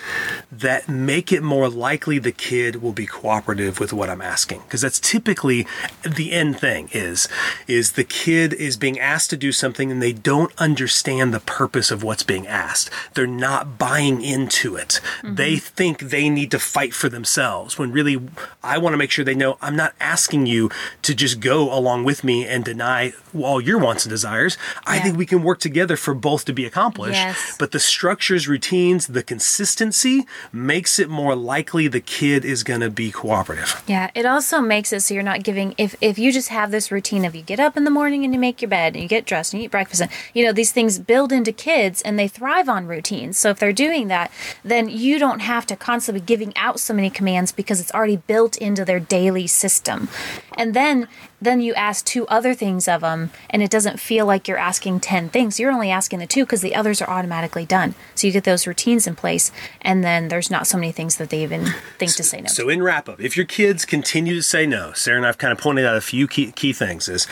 that 0.52 0.88
make 0.88 1.32
it 1.32 1.42
more 1.42 1.68
likely 1.68 2.20
the 2.20 2.30
kid 2.30 2.80
will 2.80 2.92
be 2.92 3.04
cooperative 3.04 3.80
with 3.80 3.92
what 3.92 4.08
I'm 4.08 4.22
asking 4.22 4.60
because 4.60 4.82
that's 4.82 5.00
typically 5.00 5.66
the 6.06 6.30
end 6.30 6.60
thing 6.60 6.88
is 6.92 7.28
is 7.66 7.92
the 7.92 8.04
kid 8.04 8.52
is 8.52 8.76
being 8.76 9.00
asked 9.00 9.30
to 9.30 9.36
do 9.36 9.50
something 9.50 9.90
and 9.90 10.00
they 10.00 10.12
don't 10.12 10.52
understand 10.56 11.34
the 11.34 11.40
purpose 11.40 11.90
of 11.90 12.04
what's 12.04 12.22
being 12.22 12.46
asked. 12.46 12.90
They're 13.14 13.26
not 13.26 13.76
buying 13.76 14.22
into 14.22 14.76
it. 14.76 15.00
Mm-hmm. 15.18 15.34
They 15.34 15.56
think 15.56 15.98
they 15.98 16.28
need 16.28 16.52
to 16.52 16.60
fight 16.60 16.94
for 16.94 17.08
themselves 17.08 17.76
when 17.76 17.90
really 17.90 18.20
I 18.62 18.78
want 18.78 18.92
to 18.92 18.98
make 18.98 19.10
sure 19.10 19.24
they 19.24 19.34
know 19.34 19.58
I'm 19.60 19.74
not 19.74 19.94
asking 19.98 20.46
you 20.46 20.70
to 21.02 21.12
just 21.12 21.40
go 21.40 21.76
along 21.76 22.04
with 22.04 22.22
me 22.22 22.46
and 22.46 22.64
deny 22.64 23.14
all 23.36 23.60
your 23.60 23.80
wants 23.80 24.04
and 24.04 24.10
desires. 24.10 24.56
I 24.86 25.00
think 25.00 25.18
we 25.18 25.26
can 25.26 25.42
work 25.42 25.58
together 25.58 25.96
for 25.96 26.14
both 26.14 26.44
to 26.44 26.52
be 26.52 26.64
accomplished. 26.64 26.83
Yes. 27.12 27.56
But 27.58 27.72
the 27.72 27.78
structures, 27.80 28.48
routines, 28.48 29.06
the 29.06 29.22
consistency 29.22 30.26
makes 30.52 30.98
it 30.98 31.08
more 31.08 31.34
likely 31.34 31.88
the 31.88 32.00
kid 32.00 32.44
is 32.44 32.62
going 32.62 32.80
to 32.80 32.90
be 32.90 33.10
cooperative. 33.10 33.82
Yeah, 33.86 34.10
it 34.14 34.26
also 34.26 34.60
makes 34.60 34.92
it 34.92 35.00
so 35.00 35.14
you're 35.14 35.22
not 35.22 35.42
giving 35.42 35.74
if 35.78 35.94
if 36.00 36.18
you 36.18 36.32
just 36.32 36.48
have 36.48 36.70
this 36.70 36.90
routine 36.90 37.24
of 37.24 37.34
you 37.34 37.42
get 37.42 37.60
up 37.60 37.76
in 37.76 37.84
the 37.84 37.90
morning 37.90 38.24
and 38.24 38.32
you 38.32 38.40
make 38.40 38.62
your 38.62 38.68
bed 38.68 38.94
and 38.94 39.02
you 39.02 39.08
get 39.08 39.26
dressed 39.26 39.52
and 39.52 39.60
you 39.60 39.66
eat 39.66 39.70
breakfast 39.70 40.02
and 40.02 40.10
you 40.32 40.44
know 40.44 40.52
these 40.52 40.72
things 40.72 40.98
build 40.98 41.32
into 41.32 41.52
kids 41.52 42.02
and 42.02 42.18
they 42.18 42.28
thrive 42.28 42.68
on 42.68 42.86
routines. 42.86 43.38
So 43.38 43.50
if 43.50 43.58
they're 43.58 43.72
doing 43.72 44.08
that, 44.08 44.30
then 44.64 44.88
you 44.88 45.18
don't 45.18 45.40
have 45.40 45.66
to 45.66 45.76
constantly 45.76 46.20
be 46.20 46.26
giving 46.26 46.56
out 46.56 46.80
so 46.80 46.94
many 46.94 47.10
commands 47.10 47.52
because 47.52 47.80
it's 47.80 47.92
already 47.92 48.16
built 48.16 48.56
into 48.58 48.84
their 48.84 49.00
daily 49.00 49.46
system. 49.46 50.08
And 50.56 50.74
then 50.74 51.08
then 51.44 51.60
you 51.60 51.74
ask 51.74 52.04
two 52.04 52.26
other 52.28 52.54
things 52.54 52.88
of 52.88 53.02
them 53.02 53.30
and 53.50 53.62
it 53.62 53.70
doesn't 53.70 54.00
feel 54.00 54.26
like 54.26 54.48
you're 54.48 54.58
asking 54.58 55.00
10 55.00 55.28
things. 55.28 55.60
You're 55.60 55.72
only 55.72 55.90
asking 55.90 56.18
the 56.18 56.26
two 56.26 56.44
because 56.44 56.60
the 56.60 56.74
others 56.74 57.00
are 57.00 57.08
automatically 57.08 57.66
done. 57.66 57.94
So 58.14 58.26
you 58.26 58.32
get 58.32 58.44
those 58.44 58.66
routines 58.66 59.06
in 59.06 59.16
place 59.16 59.52
and 59.80 60.02
then 60.02 60.28
there's 60.28 60.50
not 60.50 60.66
so 60.66 60.78
many 60.78 60.92
things 60.92 61.16
that 61.16 61.30
they 61.30 61.42
even 61.42 61.66
think 61.98 62.14
to 62.14 62.22
say 62.22 62.40
no 62.40 62.48
So 62.48 62.68
in 62.68 62.82
wrap 62.82 63.08
up, 63.08 63.20
if 63.20 63.36
your 63.36 63.46
kids 63.46 63.84
continue 63.84 64.34
to 64.34 64.42
say 64.42 64.66
no, 64.66 64.92
Sara 64.92 65.18
and 65.18 65.26
I've 65.26 65.38
kind 65.38 65.52
of 65.52 65.58
pointed 65.58 65.86
out 65.86 65.96
a 65.96 66.00
few 66.00 66.26
key, 66.26 66.52
key 66.52 66.72
things 66.72 67.08
is 67.08 67.26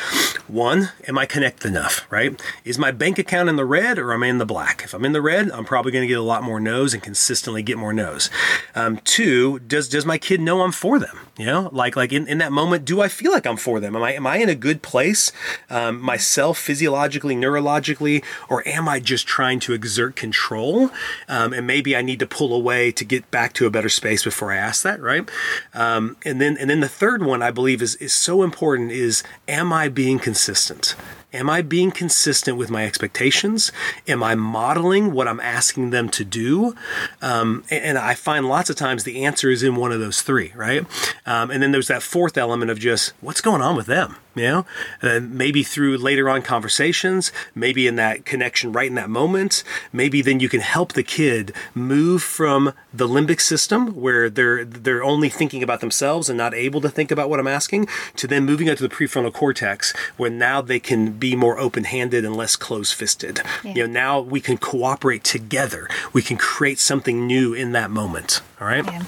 one, 0.46 0.90
am 1.08 1.18
I 1.18 1.26
connected 1.26 1.68
enough, 1.68 2.06
right? 2.10 2.40
Is 2.64 2.78
my 2.78 2.90
bank 2.90 3.18
account 3.18 3.48
in 3.48 3.56
the 3.56 3.64
red 3.64 3.98
or 3.98 4.12
am 4.12 4.22
I 4.22 4.28
in 4.28 4.38
the 4.38 4.46
black? 4.46 4.82
If 4.84 4.94
I'm 4.94 5.04
in 5.04 5.12
the 5.12 5.22
red, 5.22 5.50
I'm 5.50 5.64
probably 5.64 5.92
going 5.92 6.02
to 6.02 6.08
get 6.08 6.18
a 6.18 6.22
lot 6.22 6.42
more 6.42 6.60
no's 6.60 6.94
and 6.94 7.02
consistently 7.02 7.62
get 7.62 7.78
more 7.78 7.92
no's. 7.92 8.30
Um, 8.74 8.98
two, 9.04 9.58
does 9.60 9.88
does 9.88 10.06
my 10.06 10.18
kid 10.18 10.40
know 10.40 10.62
I'm 10.62 10.72
for 10.72 10.98
them? 10.98 11.18
You 11.38 11.46
know, 11.46 11.70
like 11.72 11.96
like 11.96 12.12
in, 12.12 12.26
in 12.26 12.38
that 12.38 12.52
moment, 12.52 12.84
do 12.84 13.00
I 13.00 13.08
feel 13.08 13.32
like 13.32 13.46
I'm 13.46 13.56
for 13.56 13.80
them? 13.80 13.96
Am 14.02 14.08
I 14.08 14.12
am 14.14 14.26
I 14.26 14.36
in 14.38 14.48
a 14.48 14.54
good 14.56 14.82
place 14.82 15.30
um, 15.70 16.00
myself, 16.00 16.58
physiologically, 16.58 17.36
neurologically, 17.36 18.24
or 18.48 18.66
am 18.66 18.88
I 18.88 18.98
just 18.98 19.26
trying 19.26 19.60
to 19.60 19.72
exert 19.72 20.16
control? 20.16 20.90
Um, 21.28 21.52
and 21.52 21.66
maybe 21.66 21.94
I 21.94 22.02
need 22.02 22.18
to 22.18 22.26
pull 22.26 22.52
away 22.52 22.90
to 22.92 23.04
get 23.04 23.30
back 23.30 23.52
to 23.54 23.66
a 23.66 23.70
better 23.70 23.88
space 23.88 24.24
before 24.24 24.52
I 24.52 24.56
ask 24.56 24.82
that, 24.82 25.00
right? 25.00 25.30
Um, 25.72 26.16
and 26.24 26.40
then 26.40 26.56
and 26.58 26.68
then 26.68 26.80
the 26.80 26.88
third 26.88 27.22
one 27.22 27.42
I 27.42 27.52
believe 27.52 27.80
is 27.80 27.94
is 27.96 28.12
so 28.12 28.42
important 28.42 28.90
is 28.90 29.22
am 29.46 29.72
I 29.72 29.88
being 29.88 30.18
consistent? 30.18 30.96
Am 31.32 31.48
I 31.48 31.62
being 31.62 31.90
consistent 31.90 32.56
with 32.56 32.70
my 32.70 32.84
expectations? 32.84 33.72
Am 34.06 34.22
I 34.22 34.34
modeling 34.34 35.12
what 35.12 35.26
I'm 35.26 35.40
asking 35.40 35.90
them 35.90 36.08
to 36.10 36.24
do? 36.24 36.74
Um, 37.20 37.64
and, 37.70 37.98
I 38.02 38.14
find 38.14 38.48
lots 38.48 38.68
of 38.68 38.76
times 38.76 39.04
the 39.04 39.24
answer 39.24 39.48
is 39.50 39.62
in 39.62 39.76
one 39.76 39.92
of 39.92 40.00
those 40.00 40.22
three, 40.22 40.52
right? 40.56 40.84
Um, 41.24 41.50
and 41.50 41.62
then 41.62 41.70
there's 41.70 41.88
that 41.88 42.02
fourth 42.02 42.36
element 42.36 42.70
of 42.70 42.78
just 42.78 43.12
what's 43.20 43.40
going 43.40 43.62
on 43.62 43.76
with 43.76 43.86
them, 43.86 44.16
you 44.34 44.42
know? 44.42 44.66
Uh, 45.02 45.20
maybe 45.20 45.62
through 45.62 45.96
later 45.98 46.28
on 46.28 46.42
conversations, 46.42 47.32
maybe 47.54 47.86
in 47.86 47.96
that 47.96 48.24
connection 48.24 48.72
right 48.72 48.88
in 48.88 48.94
that 48.94 49.10
moment, 49.10 49.64
maybe 49.92 50.22
then 50.22 50.40
you 50.40 50.48
can 50.48 50.60
help 50.60 50.92
the 50.92 51.02
kid 51.02 51.52
move 51.74 52.22
from 52.22 52.72
the 52.92 53.08
limbic 53.08 53.40
system 53.40 53.94
where 53.94 54.28
they're 54.30 54.64
they're 54.64 55.04
only 55.04 55.28
thinking 55.28 55.62
about 55.62 55.80
themselves 55.80 56.28
and 56.28 56.36
not 56.36 56.54
able 56.54 56.80
to 56.80 56.88
think 56.88 57.10
about 57.10 57.28
what 57.28 57.40
I'm 57.40 57.46
asking, 57.46 57.88
to 58.16 58.26
then 58.26 58.44
moving 58.44 58.68
out 58.68 58.76
to 58.78 58.86
the 58.86 58.94
prefrontal 58.94 59.32
cortex 59.32 59.92
where 60.16 60.30
now 60.30 60.60
they 60.60 60.80
can 60.80 61.12
be 61.12 61.34
more 61.36 61.58
open-handed 61.58 62.24
and 62.24 62.36
less 62.36 62.56
close-fisted. 62.56 63.40
Yeah. 63.64 63.74
You 63.74 63.86
know, 63.86 63.92
now 63.92 64.20
we 64.20 64.40
can 64.40 64.58
cooperate 64.58 65.24
together. 65.24 65.88
We 66.12 66.22
can 66.22 66.36
create 66.36 66.78
something 66.78 67.26
new 67.26 67.54
in 67.54 67.72
that 67.72 67.90
moment. 67.90 68.40
All 68.60 68.66
right. 68.66 68.84
Yeah. 68.84 69.02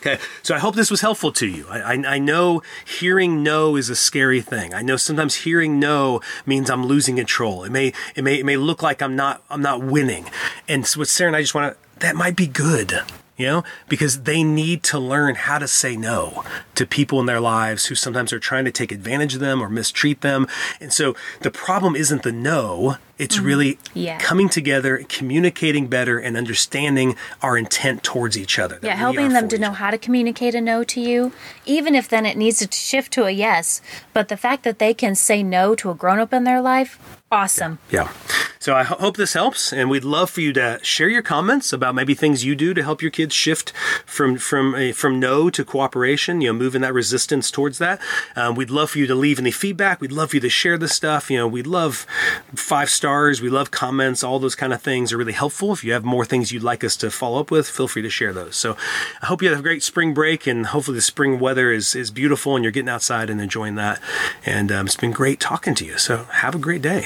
Okay, 0.00 0.18
so 0.42 0.54
I 0.54 0.58
hope 0.58 0.76
this 0.76 0.90
was 0.90 1.02
helpful 1.02 1.30
to 1.32 1.46
you. 1.46 1.66
I, 1.68 1.80
I, 1.80 2.14
I, 2.14 2.18
know 2.18 2.62
hearing 2.86 3.42
no 3.42 3.76
is 3.76 3.90
a 3.90 3.96
scary 3.96 4.40
thing. 4.40 4.72
I 4.72 4.80
know 4.80 4.96
sometimes 4.96 5.34
hearing 5.34 5.78
no 5.78 6.22
means 6.46 6.70
I'm 6.70 6.86
losing 6.86 7.16
control. 7.16 7.64
It 7.64 7.70
may 7.70 7.92
it 8.14 8.24
may 8.24 8.40
it 8.40 8.46
may 8.46 8.56
look 8.56 8.82
like 8.82 9.02
I'm 9.02 9.14
not 9.14 9.42
I'm 9.50 9.60
not 9.60 9.82
winning. 9.82 10.30
And 10.66 10.86
so 10.86 11.00
with 11.00 11.10
Sara 11.10 11.28
and 11.28 11.36
I 11.36 11.42
just 11.42 11.54
want 11.54 11.74
to 11.74 12.00
that 12.00 12.16
might 12.16 12.34
be 12.34 12.46
good 12.46 13.00
you 13.40 13.46
know, 13.46 13.64
because 13.88 14.24
they 14.24 14.44
need 14.44 14.82
to 14.82 14.98
learn 14.98 15.34
how 15.34 15.58
to 15.58 15.66
say 15.66 15.96
no 15.96 16.44
to 16.74 16.84
people 16.84 17.20
in 17.20 17.24
their 17.24 17.40
lives 17.40 17.86
who 17.86 17.94
sometimes 17.94 18.34
are 18.34 18.38
trying 18.38 18.66
to 18.66 18.70
take 18.70 18.92
advantage 18.92 19.32
of 19.32 19.40
them 19.40 19.62
or 19.62 19.70
mistreat 19.70 20.20
them. 20.20 20.46
And 20.78 20.92
so 20.92 21.16
the 21.40 21.50
problem 21.50 21.96
isn't 21.96 22.22
the 22.22 22.32
no, 22.32 22.96
it's 23.20 23.36
mm-hmm. 23.36 23.46
really 23.46 23.78
yeah. 23.94 24.18
coming 24.18 24.48
together, 24.48 25.04
communicating 25.08 25.86
better, 25.88 26.18
and 26.18 26.36
understanding 26.36 27.16
our 27.42 27.56
intent 27.58 28.02
towards 28.02 28.38
each 28.38 28.58
other. 28.58 28.78
Yeah, 28.82 28.96
helping 28.96 29.28
them 29.28 29.48
to 29.48 29.58
know 29.58 29.72
how 29.72 29.90
to 29.90 29.98
communicate 29.98 30.54
a 30.54 30.60
no 30.60 30.82
to 30.84 31.00
you, 31.00 31.32
even 31.66 31.94
if 31.94 32.08
then 32.08 32.24
it 32.24 32.36
needs 32.36 32.66
to 32.66 32.76
shift 32.76 33.12
to 33.12 33.24
a 33.24 33.30
yes. 33.30 33.82
But 34.14 34.28
the 34.28 34.36
fact 34.36 34.64
that 34.64 34.78
they 34.78 34.94
can 34.94 35.14
say 35.14 35.42
no 35.42 35.74
to 35.76 35.90
a 35.90 35.94
grown 35.94 36.18
up 36.18 36.32
in 36.32 36.44
their 36.44 36.62
life, 36.62 36.98
awesome. 37.30 37.78
Yeah. 37.90 38.04
yeah. 38.04 38.12
So 38.60 38.74
I 38.74 38.82
hope 38.82 39.16
this 39.16 39.32
helps, 39.32 39.72
and 39.72 39.88
we'd 39.88 40.04
love 40.04 40.28
for 40.28 40.42
you 40.42 40.52
to 40.52 40.78
share 40.82 41.08
your 41.08 41.22
comments 41.22 41.72
about 41.72 41.94
maybe 41.94 42.12
things 42.12 42.44
you 42.44 42.54
do 42.54 42.74
to 42.74 42.82
help 42.82 43.00
your 43.00 43.10
kids 43.10 43.34
shift 43.34 43.72
from 44.04 44.36
from 44.36 44.74
a, 44.74 44.92
from 44.92 45.18
no 45.18 45.48
to 45.48 45.64
cooperation. 45.64 46.42
You 46.42 46.52
know, 46.52 46.58
moving 46.58 46.82
that 46.82 46.92
resistance 46.92 47.50
towards 47.50 47.78
that. 47.78 48.02
Um, 48.36 48.56
we'd 48.56 48.68
love 48.68 48.90
for 48.90 48.98
you 48.98 49.06
to 49.06 49.14
leave 49.14 49.38
any 49.38 49.50
feedback. 49.50 50.02
We'd 50.02 50.12
love 50.12 50.30
for 50.30 50.36
you 50.36 50.40
to 50.40 50.50
share 50.50 50.76
this 50.76 50.92
stuff. 50.92 51.30
You 51.30 51.38
know, 51.38 51.48
we'd 51.48 51.66
love 51.66 52.06
five 52.54 52.90
stars. 53.10 53.42
We 53.42 53.50
love 53.50 53.72
comments. 53.72 54.22
All 54.22 54.38
those 54.38 54.54
kind 54.54 54.72
of 54.72 54.80
things 54.80 55.12
are 55.12 55.16
really 55.16 55.32
helpful. 55.32 55.72
If 55.72 55.82
you 55.82 55.92
have 55.94 56.04
more 56.04 56.24
things 56.24 56.52
you'd 56.52 56.62
like 56.62 56.84
us 56.84 56.96
to 56.98 57.10
follow 57.10 57.40
up 57.40 57.50
with, 57.50 57.68
feel 57.68 57.88
free 57.88 58.02
to 58.02 58.10
share 58.10 58.32
those. 58.32 58.54
So 58.54 58.76
I 59.20 59.26
hope 59.26 59.42
you 59.42 59.48
have 59.48 59.58
a 59.58 59.62
great 59.62 59.82
spring 59.82 60.14
break, 60.14 60.46
and 60.46 60.66
hopefully 60.66 60.94
the 60.94 61.02
spring 61.02 61.40
weather 61.40 61.72
is 61.72 61.96
is 61.96 62.12
beautiful, 62.12 62.54
and 62.54 62.64
you're 62.64 62.70
getting 62.70 62.88
outside 62.88 63.28
and 63.28 63.40
enjoying 63.40 63.74
that. 63.74 64.00
And 64.46 64.70
um, 64.70 64.86
it's 64.86 64.94
been 64.94 65.10
great 65.10 65.40
talking 65.40 65.74
to 65.74 65.84
you. 65.84 65.98
So 65.98 66.18
have 66.44 66.54
a 66.54 66.58
great 66.58 66.82
day. 66.82 67.00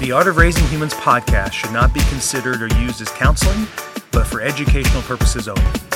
The 0.00 0.12
Art 0.14 0.28
of 0.28 0.38
Raising 0.38 0.66
Humans 0.68 0.94
podcast 0.94 1.52
should 1.52 1.72
not 1.72 1.92
be 1.92 2.00
considered 2.08 2.62
or 2.62 2.68
used 2.80 3.02
as 3.02 3.10
counseling, 3.10 3.66
but 4.12 4.26
for 4.26 4.40
educational 4.40 5.02
purposes 5.02 5.46
only. 5.46 5.89